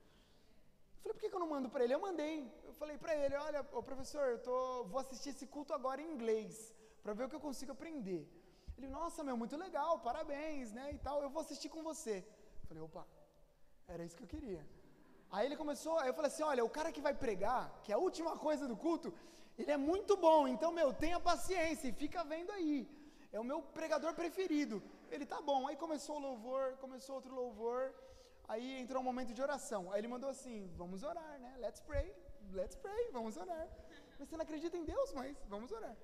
Eu 0.96 1.02
falei, 1.02 1.14
por 1.14 1.20
que, 1.20 1.30
que 1.30 1.34
eu 1.34 1.40
não 1.40 1.48
mando 1.48 1.68
para 1.68 1.84
ele? 1.84 1.94
Eu 1.94 2.00
mandei. 2.00 2.36
Eu 2.64 2.74
falei 2.74 2.96
para 2.98 3.14
ele, 3.16 3.34
olha, 3.36 3.66
ô, 3.72 3.82
professor, 3.82 4.24
eu 4.28 4.38
tô, 4.38 4.84
vou 4.84 5.00
assistir 5.00 5.30
esse 5.30 5.46
culto 5.46 5.72
agora 5.72 6.00
em 6.00 6.12
inglês, 6.12 6.74
para 7.02 7.14
ver 7.14 7.24
o 7.24 7.28
que 7.28 7.34
eu 7.34 7.40
consigo 7.40 7.72
aprender. 7.72 8.22
Ele, 8.76 8.88
nossa, 8.88 9.24
meu, 9.24 9.36
muito 9.36 9.56
legal, 9.56 9.98
parabéns, 9.98 10.72
né, 10.72 10.92
e 10.92 10.98
tal, 10.98 11.22
eu 11.22 11.30
vou 11.30 11.42
assistir 11.42 11.68
com 11.68 11.82
você. 11.82 12.18
Eu 12.62 12.68
falei, 12.68 12.82
opa, 12.82 13.06
era 13.88 14.04
isso 14.04 14.16
que 14.16 14.22
eu 14.22 14.28
queria. 14.34 14.62
Aí 15.30 15.46
ele 15.46 15.56
começou, 15.56 15.98
aí 15.98 16.08
eu 16.08 16.14
falei 16.14 16.30
assim, 16.30 16.42
olha, 16.42 16.64
o 16.64 16.70
cara 16.76 16.92
que 16.92 17.00
vai 17.00 17.14
pregar, 17.14 17.80
que 17.82 17.92
é 17.92 17.94
a 17.94 17.98
última 17.98 18.36
coisa 18.36 18.66
do 18.66 18.76
culto, 18.76 19.12
ele 19.60 19.72
é 19.72 19.76
muito 19.76 20.16
bom, 20.16 20.48
então, 20.48 20.70
meu, 20.72 20.88
tenha 21.04 21.20
paciência 21.20 21.88
e 21.88 21.92
fica 21.92 22.24
vendo 22.24 22.50
aí. 22.58 22.88
É 23.32 23.38
o 23.38 23.44
meu 23.44 23.60
pregador 23.78 24.12
preferido. 24.14 24.82
Ele 25.10 25.26
tá 25.32 25.40
bom. 25.40 25.66
Aí 25.68 25.76
começou 25.76 26.16
o 26.16 26.24
louvor, 26.28 26.76
começou 26.84 27.16
outro 27.16 27.34
louvor. 27.34 27.94
Aí 28.48 28.80
entrou 28.80 29.00
um 29.02 29.08
momento 29.10 29.32
de 29.34 29.42
oração. 29.48 29.82
Aí 29.92 30.00
ele 30.00 30.08
mandou 30.14 30.30
assim: 30.30 30.56
vamos 30.76 31.02
orar, 31.02 31.38
né? 31.44 31.52
Let's 31.58 31.80
pray, 31.80 32.08
let's 32.52 32.76
pray, 32.84 33.02
vamos 33.12 33.36
orar. 33.36 33.68
Mas 34.18 34.28
você 34.28 34.36
não 34.36 34.46
acredita 34.48 34.76
em 34.76 34.84
Deus, 34.84 35.12
mas 35.12 35.36
vamos 35.54 35.70
orar. 35.70 35.96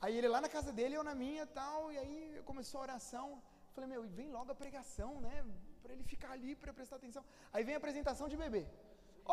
Aí 0.00 0.16
ele 0.16 0.28
lá 0.28 0.40
na 0.40 0.48
casa 0.48 0.72
dele, 0.72 0.96
eu 0.96 1.04
na 1.04 1.14
minha 1.14 1.46
tal. 1.46 1.92
E 1.92 1.98
aí 1.98 2.42
começou 2.44 2.78
a 2.80 2.84
oração. 2.88 3.26
Falei, 3.74 3.88
meu, 3.90 4.02
vem 4.18 4.30
logo 4.30 4.50
a 4.50 4.54
pregação, 4.54 5.20
né? 5.20 5.44
Para 5.82 5.92
ele 5.92 6.02
ficar 6.02 6.32
ali, 6.32 6.56
para 6.56 6.72
prestar 6.72 6.96
atenção. 6.96 7.24
Aí 7.52 7.62
vem 7.62 7.74
a 7.74 7.78
apresentação 7.78 8.28
de 8.28 8.36
bebê. 8.36 8.66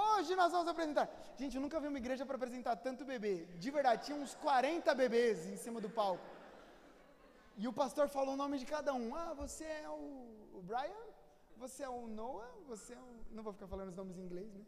Hoje 0.04 0.36
nós 0.36 0.52
vamos 0.52 0.68
apresentar. 0.68 1.08
Gente, 1.40 1.56
eu 1.56 1.62
nunca 1.62 1.80
vi 1.80 1.88
uma 1.88 2.02
igreja 2.04 2.26
para 2.26 2.36
apresentar 2.36 2.76
tanto 2.76 3.06
bebê. 3.06 3.46
De 3.64 3.72
verdade, 3.72 4.06
tinha 4.06 4.18
uns 4.24 4.34
40 4.36 4.94
bebês 4.94 5.46
em 5.48 5.56
cima 5.56 5.80
do 5.80 5.90
palco. 5.90 6.26
E 7.58 7.66
o 7.70 7.74
pastor 7.82 8.10
falou 8.10 8.34
o 8.34 8.42
nome 8.44 8.58
de 8.62 8.66
cada 8.66 8.94
um. 8.94 9.16
Ah, 9.16 9.34
você 9.34 9.64
é 9.64 9.88
o, 9.88 10.62
Brian? 10.70 11.06
Você 11.64 11.84
é 11.84 11.90
o 11.90 12.08
Noah? 12.08 12.52
Você 12.68 12.92
é 12.94 12.98
o. 12.98 13.10
Não 13.32 13.42
vou 13.42 13.54
ficar 13.54 13.68
falando 13.68 13.90
os 13.94 13.96
nomes 13.96 14.18
em 14.18 14.26
inglês, 14.28 14.52
né? 14.54 14.66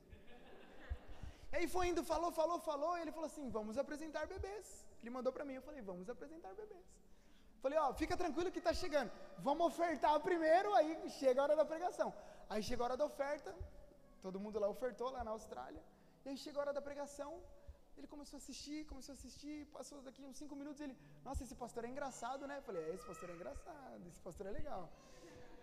E 1.52 1.56
aí 1.58 1.68
foi 1.68 1.88
indo, 1.88 2.04
falou, 2.14 2.32
falou, 2.32 2.60
falou. 2.60 2.98
E 2.98 3.02
ele 3.02 3.12
falou 3.12 3.28
assim: 3.32 3.50
vamos 3.50 3.78
apresentar 3.78 4.26
bebês. 4.28 4.88
Ele 5.02 5.10
mandou 5.18 5.34
para 5.34 5.44
mim. 5.44 5.56
Eu 5.56 5.66
falei: 5.70 5.82
vamos 5.82 6.10
apresentar 6.10 6.54
bebês. 6.54 6.86
Falei: 7.62 7.78
ó, 7.78 7.94
fica 7.94 8.16
tranquilo 8.16 8.50
que 8.50 8.60
está 8.60 8.74
chegando. 8.74 9.12
Vamos 9.40 9.68
ofertar 9.68 10.18
primeiro, 10.22 10.74
aí 10.74 11.10
chega 11.20 11.42
a 11.42 11.44
hora 11.44 11.56
da 11.58 11.66
pregação. 11.66 12.14
Aí 12.50 12.64
chega 12.64 12.82
a 12.82 12.86
hora 12.86 12.98
da 13.02 13.06
oferta. 13.06 13.54
Todo 14.28 14.42
mundo 14.44 14.60
lá 14.64 14.68
ofertou, 14.76 15.10
lá 15.16 15.22
na 15.28 15.34
Austrália. 15.36 15.82
E 16.24 16.30
aí 16.30 16.38
chega 16.44 16.58
a 16.58 16.62
hora 16.64 16.74
da 16.78 16.82
pregação. 16.88 17.30
Ele 17.98 18.08
começou 18.14 18.36
a 18.38 18.42
assistir, 18.42 18.80
começou 18.92 19.14
a 19.14 19.18
assistir, 19.20 19.58
passou 19.76 19.98
daqui 20.08 20.22
uns 20.30 20.38
cinco 20.42 20.56
minutos, 20.62 20.82
ele, 20.86 20.96
nossa, 21.28 21.44
esse 21.46 21.56
pastor 21.62 21.84
é 21.86 21.90
engraçado, 21.94 22.42
né? 22.50 22.56
Eu 22.58 22.66
falei, 22.68 22.82
é, 22.88 22.90
esse 22.96 23.06
pastor 23.12 23.30
é 23.30 23.36
engraçado, 23.38 24.02
esse 24.12 24.22
pastor 24.28 24.46
é 24.50 24.54
legal. 24.60 24.84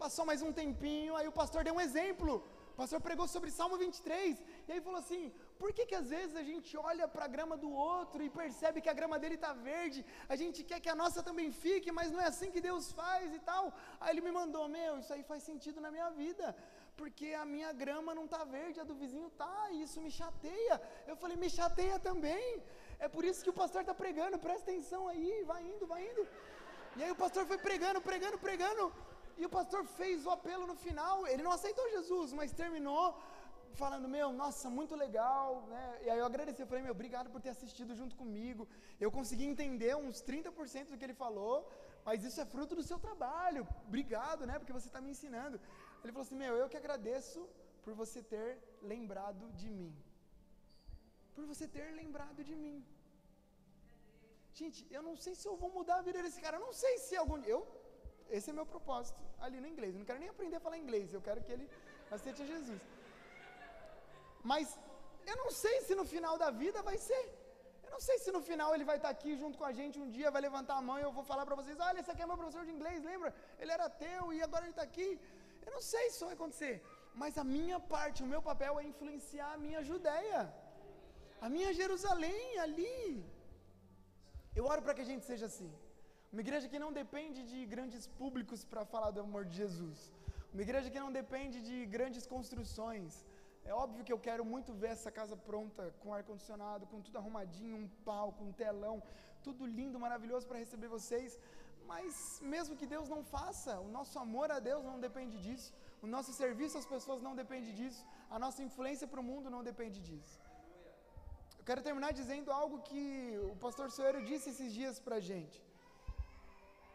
Passou 0.04 0.24
mais 0.30 0.40
um 0.46 0.52
tempinho, 0.62 1.14
aí 1.18 1.28
o 1.32 1.36
pastor 1.40 1.62
deu 1.68 1.74
um 1.78 1.84
exemplo. 1.88 2.32
O 2.72 2.76
pastor 2.82 3.00
pregou 3.06 3.26
sobre 3.34 3.50
Salmo 3.56 3.76
23, 3.82 4.42
e 4.66 4.72
aí 4.72 4.80
falou 4.86 5.00
assim: 5.02 5.24
por 5.60 5.70
que, 5.74 5.82
que 5.90 5.96
às 6.00 6.08
vezes 6.14 6.34
a 6.40 6.44
gente 6.48 6.70
olha 6.90 7.06
para 7.14 7.24
a 7.26 7.32
grama 7.34 7.56
do 7.64 7.70
outro 7.70 8.20
e 8.24 8.30
percebe 8.40 8.82
que 8.84 8.92
a 8.92 8.96
grama 9.00 9.16
dele 9.22 9.36
está 9.40 9.52
verde, 9.68 10.00
a 10.34 10.36
gente 10.40 10.64
quer 10.70 10.80
que 10.84 10.92
a 10.94 10.96
nossa 11.02 11.22
também 11.28 11.50
fique, 11.64 11.92
mas 11.98 12.10
não 12.14 12.22
é 12.24 12.26
assim 12.32 12.50
que 12.54 12.62
Deus 12.70 12.90
faz 13.00 13.26
e 13.38 13.40
tal? 13.50 13.64
Aí 14.00 14.10
ele 14.12 14.26
me 14.28 14.32
mandou: 14.40 14.66
meu, 14.78 14.92
isso 15.02 15.12
aí 15.16 15.22
faz 15.32 15.42
sentido 15.50 15.80
na 15.86 15.92
minha 15.96 16.10
vida, 16.22 16.56
porque 17.00 17.28
a 17.42 17.44
minha 17.44 17.72
grama 17.82 18.14
não 18.18 18.24
está 18.26 18.40
verde, 18.56 18.80
a 18.80 18.84
do 18.90 18.94
vizinho 19.02 19.28
está, 19.28 19.54
e 19.72 19.82
isso 19.82 20.00
me 20.00 20.10
chateia. 20.10 20.76
Eu 21.06 21.16
falei: 21.22 21.36
me 21.36 21.50
chateia 21.58 21.98
também. 21.98 22.62
É 22.98 23.08
por 23.14 23.24
isso 23.24 23.42
que 23.44 23.50
o 23.50 23.58
pastor 23.62 23.80
está 23.82 23.94
pregando, 24.02 24.38
presta 24.38 24.70
atenção 24.70 25.02
aí, 25.12 25.32
vai 25.52 25.62
indo, 25.72 25.86
vai 25.86 26.02
indo. 26.10 26.26
E 26.96 27.02
aí 27.02 27.10
o 27.10 27.20
pastor 27.24 27.44
foi 27.46 27.58
pregando, 27.58 28.00
pregando, 28.00 28.38
pregando. 28.38 28.84
E 29.36 29.44
o 29.44 29.50
pastor 29.58 29.84
fez 29.98 30.24
o 30.26 30.30
apelo 30.30 30.66
no 30.66 30.76
final. 30.76 31.26
Ele 31.26 31.42
não 31.42 31.50
aceitou 31.50 31.90
Jesus, 31.96 32.32
mas 32.32 32.52
terminou 32.52 33.06
falando, 33.74 34.08
meu, 34.08 34.32
nossa, 34.32 34.70
muito 34.70 34.94
legal, 34.94 35.48
né? 35.72 35.98
E 36.04 36.10
aí 36.10 36.18
eu 36.18 36.26
agradeci, 36.26 36.62
eu 36.62 36.66
falei, 36.66 36.82
meu, 36.82 36.92
obrigado 36.92 37.28
por 37.30 37.40
ter 37.40 37.50
assistido 37.50 37.94
junto 38.00 38.14
comigo. 38.14 38.68
Eu 39.00 39.10
consegui 39.10 39.44
entender 39.44 39.96
uns 39.96 40.22
30% 40.22 40.90
do 40.90 40.98
que 40.98 41.04
ele 41.04 41.14
falou, 41.14 41.68
mas 42.04 42.24
isso 42.24 42.40
é 42.40 42.46
fruto 42.46 42.76
do 42.76 42.82
seu 42.82 42.98
trabalho. 42.98 43.66
Obrigado, 43.88 44.46
né? 44.46 44.58
Porque 44.58 44.72
você 44.72 44.86
está 44.86 45.00
me 45.00 45.10
ensinando. 45.10 45.60
Ele 46.04 46.14
falou 46.16 46.26
assim, 46.26 46.40
meu, 46.44 46.54
eu 46.56 46.68
que 46.72 46.80
agradeço 46.82 47.40
por 47.84 47.94
você 48.02 48.22
ter 48.34 48.48
lembrado 48.92 49.44
de 49.60 49.68
mim. 49.78 49.92
Por 51.34 51.44
você 51.52 51.66
ter 51.76 51.86
lembrado 52.02 52.42
de 52.48 52.56
mim. 52.62 52.76
Gente, 54.60 54.80
eu 54.96 55.02
não 55.08 55.16
sei 55.24 55.34
se 55.34 55.46
eu 55.50 55.56
vou 55.62 55.70
mudar 55.78 55.96
a 55.98 56.06
vida 56.08 56.22
desse 56.24 56.40
cara. 56.44 56.58
Eu 56.58 56.66
não 56.68 56.74
sei 56.82 56.94
se 57.06 57.16
algum 57.22 57.40
eu 57.54 57.60
esse 58.36 58.50
é 58.50 58.54
meu 58.58 58.66
propósito 58.74 59.20
ali 59.44 59.58
no 59.62 59.68
inglês. 59.72 59.92
Eu 59.92 60.00
não 60.00 60.08
quero 60.10 60.22
nem 60.24 60.30
aprender 60.34 60.56
a 60.56 60.64
falar 60.66 60.78
inglês. 60.84 61.12
Eu 61.12 61.22
quero 61.28 61.42
que 61.44 61.52
ele 61.54 61.66
aceite 62.16 62.42
a 62.42 62.46
Jesus. 62.52 62.80
Mas 64.52 64.78
eu 65.30 65.36
não 65.42 65.50
sei 65.62 65.76
se 65.86 65.94
no 66.00 66.06
final 66.12 66.34
da 66.42 66.50
vida 66.62 66.80
vai 66.88 66.96
ser. 67.08 67.24
Eu 67.84 67.90
não 67.94 68.00
sei 68.08 68.16
se 68.24 68.30
no 68.36 68.42
final 68.48 68.68
ele 68.74 68.86
vai 68.90 68.96
estar 68.96 69.10
aqui 69.16 69.32
junto 69.42 69.58
com 69.60 69.66
a 69.70 69.72
gente 69.78 70.00
um 70.04 70.10
dia, 70.16 70.34
vai 70.36 70.42
levantar 70.48 70.76
a 70.78 70.84
mão 70.88 70.98
e 70.98 71.02
eu 71.02 71.12
vou 71.18 71.24
falar 71.30 71.44
para 71.48 71.58
vocês: 71.60 71.78
olha, 71.88 72.00
esse 72.00 72.10
aqui 72.12 72.22
é 72.22 72.26
meu 72.26 72.38
professor 72.42 72.64
de 72.68 72.72
inglês, 72.76 73.02
lembra? 73.10 73.30
Ele 73.58 73.72
era 73.76 73.88
teu 74.04 74.32
e 74.32 74.42
agora 74.46 74.64
ele 74.64 74.74
está 74.76 74.82
aqui. 74.90 75.08
Eu 75.66 75.72
não 75.76 75.82
sei 75.92 76.04
se 76.06 76.16
isso 76.16 76.26
vai 76.30 76.34
acontecer. 76.38 76.74
Mas 77.22 77.38
a 77.42 77.44
minha 77.56 77.78
parte, 77.94 78.24
o 78.26 78.30
meu 78.32 78.42
papel 78.50 78.72
é 78.80 78.84
influenciar 78.92 79.50
a 79.52 79.60
minha 79.64 79.80
Judéia, 79.90 80.42
a 81.46 81.48
minha 81.54 81.72
Jerusalém 81.80 82.44
ali. 82.66 83.24
Eu 84.58 84.64
oro 84.72 84.82
para 84.82 84.94
que 84.96 85.04
a 85.06 85.10
gente 85.12 85.24
seja 85.30 85.46
assim. 85.50 85.70
Uma 86.32 86.42
igreja 86.44 86.68
que 86.72 86.82
não 86.84 86.92
depende 87.02 87.40
de 87.50 87.60
grandes 87.74 88.04
públicos 88.20 88.60
para 88.70 88.84
falar 88.92 89.10
do 89.16 89.20
amor 89.26 89.44
de 89.50 89.54
Jesus. 89.62 89.98
Uma 90.52 90.62
igreja 90.66 90.90
que 90.94 91.04
não 91.04 91.12
depende 91.20 91.56
de 91.68 91.76
grandes 91.94 92.24
construções. 92.34 93.24
É 93.70 93.72
óbvio 93.72 94.04
que 94.06 94.12
eu 94.14 94.18
quero 94.26 94.44
muito 94.44 94.72
ver 94.80 94.90
essa 94.96 95.10
casa 95.18 95.36
pronta, 95.48 95.82
com 96.00 96.12
ar-condicionado, 96.16 96.86
com 96.90 97.00
tudo 97.06 97.18
arrumadinho, 97.20 97.76
um 97.82 97.88
palco, 98.08 98.44
um 98.44 98.52
telão, 98.52 98.96
tudo 99.46 99.64
lindo, 99.78 100.02
maravilhoso 100.06 100.46
para 100.48 100.62
receber 100.64 100.88
vocês. 100.96 101.38
Mas 101.92 102.40
mesmo 102.54 102.76
que 102.80 102.86
Deus 102.94 103.08
não 103.14 103.22
faça, 103.36 103.72
o 103.86 103.88
nosso 103.96 104.16
amor 104.24 104.48
a 104.56 104.58
Deus 104.68 104.82
não 104.90 104.98
depende 105.06 105.36
disso. 105.46 105.70
O 106.04 106.08
nosso 106.14 106.32
serviço 106.40 106.78
às 106.80 106.88
pessoas 106.94 107.20
não 107.26 107.34
depende 107.42 107.70
disso. 107.78 108.02
A 108.30 108.38
nossa 108.44 108.62
influência 108.68 109.06
para 109.12 109.22
o 109.22 109.28
mundo 109.30 109.48
não 109.54 109.62
depende 109.70 110.00
disso. 110.08 110.36
Eu 111.58 111.64
quero 111.68 111.82
terminar 111.88 112.12
dizendo 112.20 112.50
algo 112.60 112.78
que 112.88 113.04
o 113.52 113.56
pastor 113.64 113.86
Soeiro 113.96 114.20
disse 114.30 114.50
esses 114.50 114.70
dias 114.78 114.98
para 115.04 115.16
a 115.20 115.26
gente. 115.30 115.58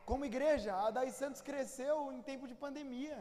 Como 0.09 0.29
igreja, 0.31 0.71
a 0.83 0.91
Dai 0.97 1.09
Santos 1.21 1.41
cresceu 1.49 1.95
em 2.15 2.21
tempo 2.29 2.45
de 2.51 2.55
pandemia. 2.63 3.17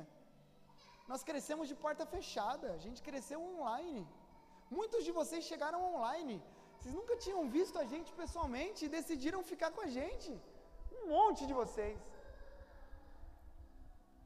Nós 1.10 1.22
crescemos 1.28 1.66
de 1.70 1.76
porta 1.84 2.04
fechada, 2.14 2.66
a 2.76 2.80
gente 2.84 3.00
cresceu 3.08 3.38
online. 3.50 4.02
Muitos 4.78 5.02
de 5.06 5.12
vocês 5.18 5.42
chegaram 5.50 5.80
online. 5.90 6.36
Vocês 6.76 6.94
nunca 7.00 7.16
tinham 7.24 7.42
visto 7.56 7.76
a 7.82 7.86
gente 7.92 8.10
pessoalmente 8.20 8.80
e 8.84 8.92
decidiram 8.98 9.42
ficar 9.52 9.70
com 9.76 9.82
a 9.86 9.90
gente. 9.98 10.32
Um 11.08 11.12
monte 11.16 11.42
de 11.48 11.54
vocês. 11.60 11.98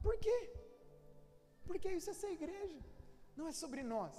Por 0.05 0.15
quê? 0.25 0.39
Porque 1.67 1.89
isso 1.97 2.09
é 2.13 2.15
ser 2.21 2.31
igreja. 2.39 2.79
Não 3.37 3.47
é 3.51 3.53
sobre 3.63 3.81
nós. 3.93 4.15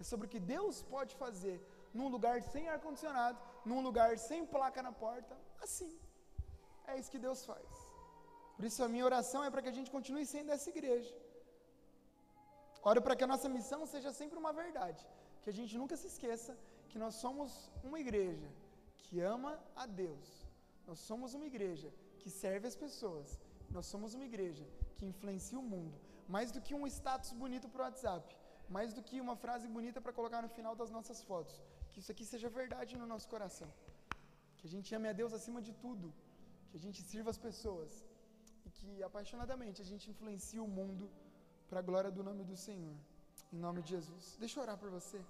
É 0.00 0.04
sobre 0.10 0.26
o 0.26 0.32
que 0.34 0.40
Deus 0.54 0.82
pode 0.94 1.14
fazer 1.22 1.56
num 1.98 2.08
lugar 2.14 2.36
sem 2.52 2.64
ar-condicionado, 2.74 3.38
num 3.70 3.80
lugar 3.88 4.10
sem 4.28 4.40
placa 4.54 4.82
na 4.88 4.92
porta. 5.04 5.36
Assim. 5.66 5.92
É 6.90 6.98
isso 6.98 7.12
que 7.14 7.24
Deus 7.26 7.44
faz. 7.50 7.68
Por 8.56 8.64
isso 8.68 8.82
a 8.86 8.88
minha 8.88 9.04
oração 9.10 9.44
é 9.44 9.50
para 9.50 9.62
que 9.62 9.72
a 9.72 9.78
gente 9.78 9.94
continue 9.96 10.26
sendo 10.26 10.50
essa 10.56 10.68
igreja. 10.74 11.14
Oro 12.90 13.00
para 13.00 13.16
que 13.16 13.24
a 13.24 13.32
nossa 13.32 13.48
missão 13.48 13.80
seja 13.86 14.12
sempre 14.12 14.36
uma 14.42 14.52
verdade, 14.52 15.06
que 15.42 15.50
a 15.50 15.56
gente 15.58 15.78
nunca 15.78 15.96
se 15.96 16.08
esqueça 16.08 16.58
que 16.90 16.98
nós 16.98 17.14
somos 17.14 17.70
uma 17.84 17.98
igreja 18.04 18.48
que 19.04 19.20
ama 19.20 19.52
a 19.76 19.86
Deus. 19.86 20.41
Nós 20.86 21.00
somos 21.08 21.34
uma 21.38 21.46
igreja 21.52 21.90
que 22.20 22.30
serve 22.42 22.66
as 22.70 22.76
pessoas. 22.84 23.28
Nós 23.76 23.86
somos 23.92 24.14
uma 24.14 24.26
igreja 24.30 24.64
que 24.96 25.06
influencia 25.10 25.58
o 25.58 25.68
mundo, 25.74 25.96
mais 26.34 26.50
do 26.54 26.60
que 26.60 26.74
um 26.78 26.86
status 26.86 27.32
bonito 27.42 27.68
para 27.68 27.82
o 27.82 27.84
WhatsApp, 27.86 28.26
mais 28.76 28.92
do 28.96 29.02
que 29.08 29.20
uma 29.26 29.36
frase 29.44 29.66
bonita 29.76 30.00
para 30.00 30.16
colocar 30.18 30.40
no 30.46 30.50
final 30.56 30.74
das 30.80 30.90
nossas 30.96 31.22
fotos. 31.30 31.56
Que 31.90 32.00
isso 32.00 32.12
aqui 32.14 32.24
seja 32.32 32.48
verdade 32.48 32.96
no 32.96 33.06
nosso 33.12 33.28
coração. 33.34 33.70
Que 34.58 34.66
a 34.68 34.72
gente 34.74 34.94
ame 34.94 35.08
a 35.08 35.14
Deus 35.20 35.32
acima 35.38 35.60
de 35.68 35.72
tudo 35.84 36.12
que 36.68 36.76
a 36.80 36.84
gente 36.84 37.00
sirva 37.10 37.30
as 37.34 37.40
pessoas 37.46 37.90
e 38.66 38.70
que 38.76 38.90
apaixonadamente 39.02 39.82
a 39.84 39.84
gente 39.84 40.10
influencie 40.12 40.60
o 40.60 40.68
mundo 40.78 41.06
para 41.68 41.80
a 41.80 41.86
glória 41.88 42.10
do 42.10 42.22
nome 42.28 42.44
do 42.50 42.56
Senhor. 42.56 42.96
Em 43.52 43.58
nome 43.66 43.82
de 43.82 43.90
Jesus. 43.96 44.36
Deixa 44.42 44.58
eu 44.58 44.62
orar 44.62 44.78
por 44.82 44.90
você. 44.90 45.20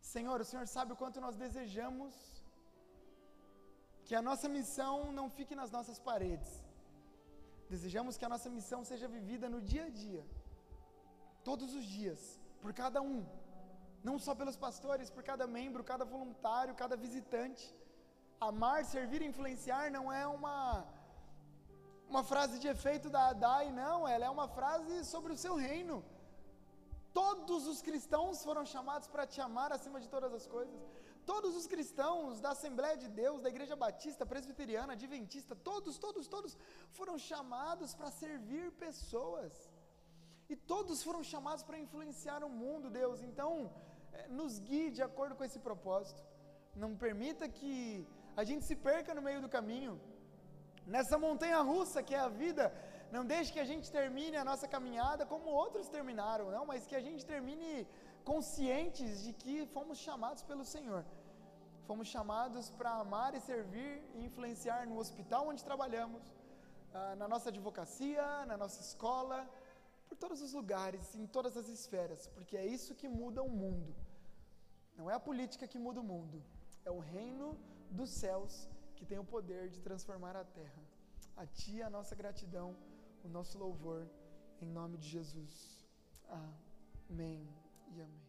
Senhor, 0.00 0.38
o 0.40 0.44
Senhor 0.50 0.66
sabe 0.66 0.92
o 0.92 0.96
quanto 0.96 1.20
nós 1.20 1.36
desejamos 1.36 2.37
que 4.08 4.16
a 4.20 4.22
nossa 4.28 4.48
missão 4.56 4.94
não 5.18 5.26
fique 5.38 5.54
nas 5.60 5.70
nossas 5.76 5.98
paredes. 6.10 6.52
Desejamos 7.72 8.16
que 8.18 8.26
a 8.26 8.32
nossa 8.34 8.50
missão 8.58 8.80
seja 8.90 9.06
vivida 9.16 9.48
no 9.54 9.60
dia 9.70 9.84
a 9.88 9.90
dia, 10.04 10.22
todos 11.48 11.74
os 11.78 11.84
dias, 11.96 12.20
por 12.62 12.72
cada 12.82 13.00
um, 13.10 13.18
não 14.08 14.16
só 14.26 14.34
pelos 14.40 14.56
pastores, 14.66 15.10
por 15.16 15.22
cada 15.30 15.46
membro, 15.58 15.90
cada 15.92 16.06
voluntário, 16.14 16.80
cada 16.82 16.96
visitante 17.04 17.64
amar, 18.40 18.78
servir 18.84 19.20
e 19.22 19.26
influenciar 19.32 19.90
não 19.90 20.12
é 20.20 20.26
uma 20.26 20.86
uma 22.08 22.22
frase 22.24 22.58
de 22.58 22.68
efeito 22.74 23.10
da 23.14 23.22
Adai, 23.28 23.70
não, 23.70 24.08
ela 24.08 24.24
é 24.24 24.30
uma 24.30 24.48
frase 24.48 25.04
sobre 25.04 25.30
o 25.34 25.36
seu 25.36 25.54
reino. 25.56 25.96
Todos 27.12 27.66
os 27.66 27.82
cristãos 27.82 28.42
foram 28.42 28.64
chamados 28.64 29.08
para 29.08 29.26
te 29.26 29.42
amar 29.42 29.70
acima 29.72 30.00
de 30.00 30.08
todas 30.08 30.32
as 30.32 30.46
coisas. 30.46 30.80
Todos 31.30 31.54
os 31.60 31.66
cristãos 31.72 32.40
da 32.44 32.50
Assembleia 32.52 32.96
de 33.02 33.08
Deus, 33.22 33.42
da 33.42 33.50
Igreja 33.54 33.76
Batista, 33.82 34.24
Presbiteriana, 34.30 34.94
Adventista, 34.94 35.54
todos, 35.70 35.98
todos, 36.04 36.26
todos 36.34 36.52
foram 36.98 37.16
chamados 37.30 37.90
para 37.98 38.10
servir 38.22 38.66
pessoas. 38.84 39.52
E 40.52 40.56
todos 40.72 41.02
foram 41.06 41.22
chamados 41.32 41.62
para 41.66 41.82
influenciar 41.84 42.40
o 42.48 42.48
mundo, 42.62 42.94
Deus. 43.00 43.18
Então, 43.28 43.50
eh, 44.14 44.26
nos 44.38 44.54
guie 44.68 44.90
de 44.98 45.02
acordo 45.08 45.36
com 45.36 45.44
esse 45.48 45.60
propósito. 45.68 46.22
Não 46.84 46.92
permita 47.04 47.46
que 47.58 47.72
a 48.40 48.44
gente 48.50 48.64
se 48.70 48.76
perca 48.88 49.14
no 49.18 49.26
meio 49.28 49.42
do 49.44 49.50
caminho. 49.56 49.94
Nessa 50.94 51.18
montanha 51.26 51.60
russa 51.72 52.02
que 52.02 52.14
é 52.14 52.22
a 52.26 52.30
vida, 52.42 52.72
não 53.12 53.24
deixe 53.34 53.52
que 53.52 53.64
a 53.66 53.70
gente 53.72 53.92
termine 53.98 54.36
a 54.38 54.48
nossa 54.50 54.66
caminhada 54.66 55.26
como 55.26 55.56
outros 55.64 55.88
terminaram, 55.96 56.50
não, 56.56 56.64
mas 56.70 56.86
que 56.86 56.96
a 56.96 57.04
gente 57.08 57.24
termine 57.34 57.86
conscientes 58.24 59.22
de 59.24 59.32
que 59.32 59.54
fomos 59.76 59.98
chamados 59.98 60.42
pelo 60.50 60.64
Senhor. 60.74 61.02
Fomos 61.88 62.08
chamados 62.08 62.68
para 62.78 62.90
amar 63.04 63.34
e 63.34 63.40
servir 63.40 63.92
e 64.14 64.26
influenciar 64.26 64.86
no 64.86 64.98
hospital 65.02 65.48
onde 65.50 65.64
trabalhamos, 65.68 66.22
ah, 66.92 67.14
na 67.16 67.26
nossa 67.32 67.48
advocacia, 67.48 68.24
na 68.50 68.58
nossa 68.62 68.78
escola, 68.82 69.38
por 70.06 70.18
todos 70.18 70.42
os 70.42 70.52
lugares, 70.52 71.14
em 71.14 71.26
todas 71.26 71.56
as 71.56 71.66
esferas, 71.76 72.26
porque 72.34 72.58
é 72.58 72.66
isso 72.66 72.94
que 72.94 73.08
muda 73.08 73.42
o 73.42 73.48
mundo. 73.48 73.96
Não 74.98 75.10
é 75.10 75.14
a 75.14 75.26
política 75.28 75.66
que 75.66 75.78
muda 75.78 75.98
o 76.02 76.08
mundo, 76.12 76.44
é 76.84 76.90
o 76.90 76.98
reino 76.98 77.58
dos 77.90 78.10
céus 78.10 78.68
que 78.94 79.06
tem 79.06 79.18
o 79.18 79.24
poder 79.24 79.70
de 79.70 79.80
transformar 79.80 80.36
a 80.36 80.44
terra. 80.44 80.82
A 81.38 81.46
Ti 81.46 81.80
a 81.80 81.88
nossa 81.88 82.14
gratidão, 82.14 82.76
o 83.24 83.28
nosso 83.28 83.56
louvor, 83.56 84.06
em 84.60 84.70
nome 84.80 84.98
de 84.98 85.08
Jesus. 85.08 85.86
Amém 86.28 87.48
e 87.94 88.02
amém. 88.02 88.27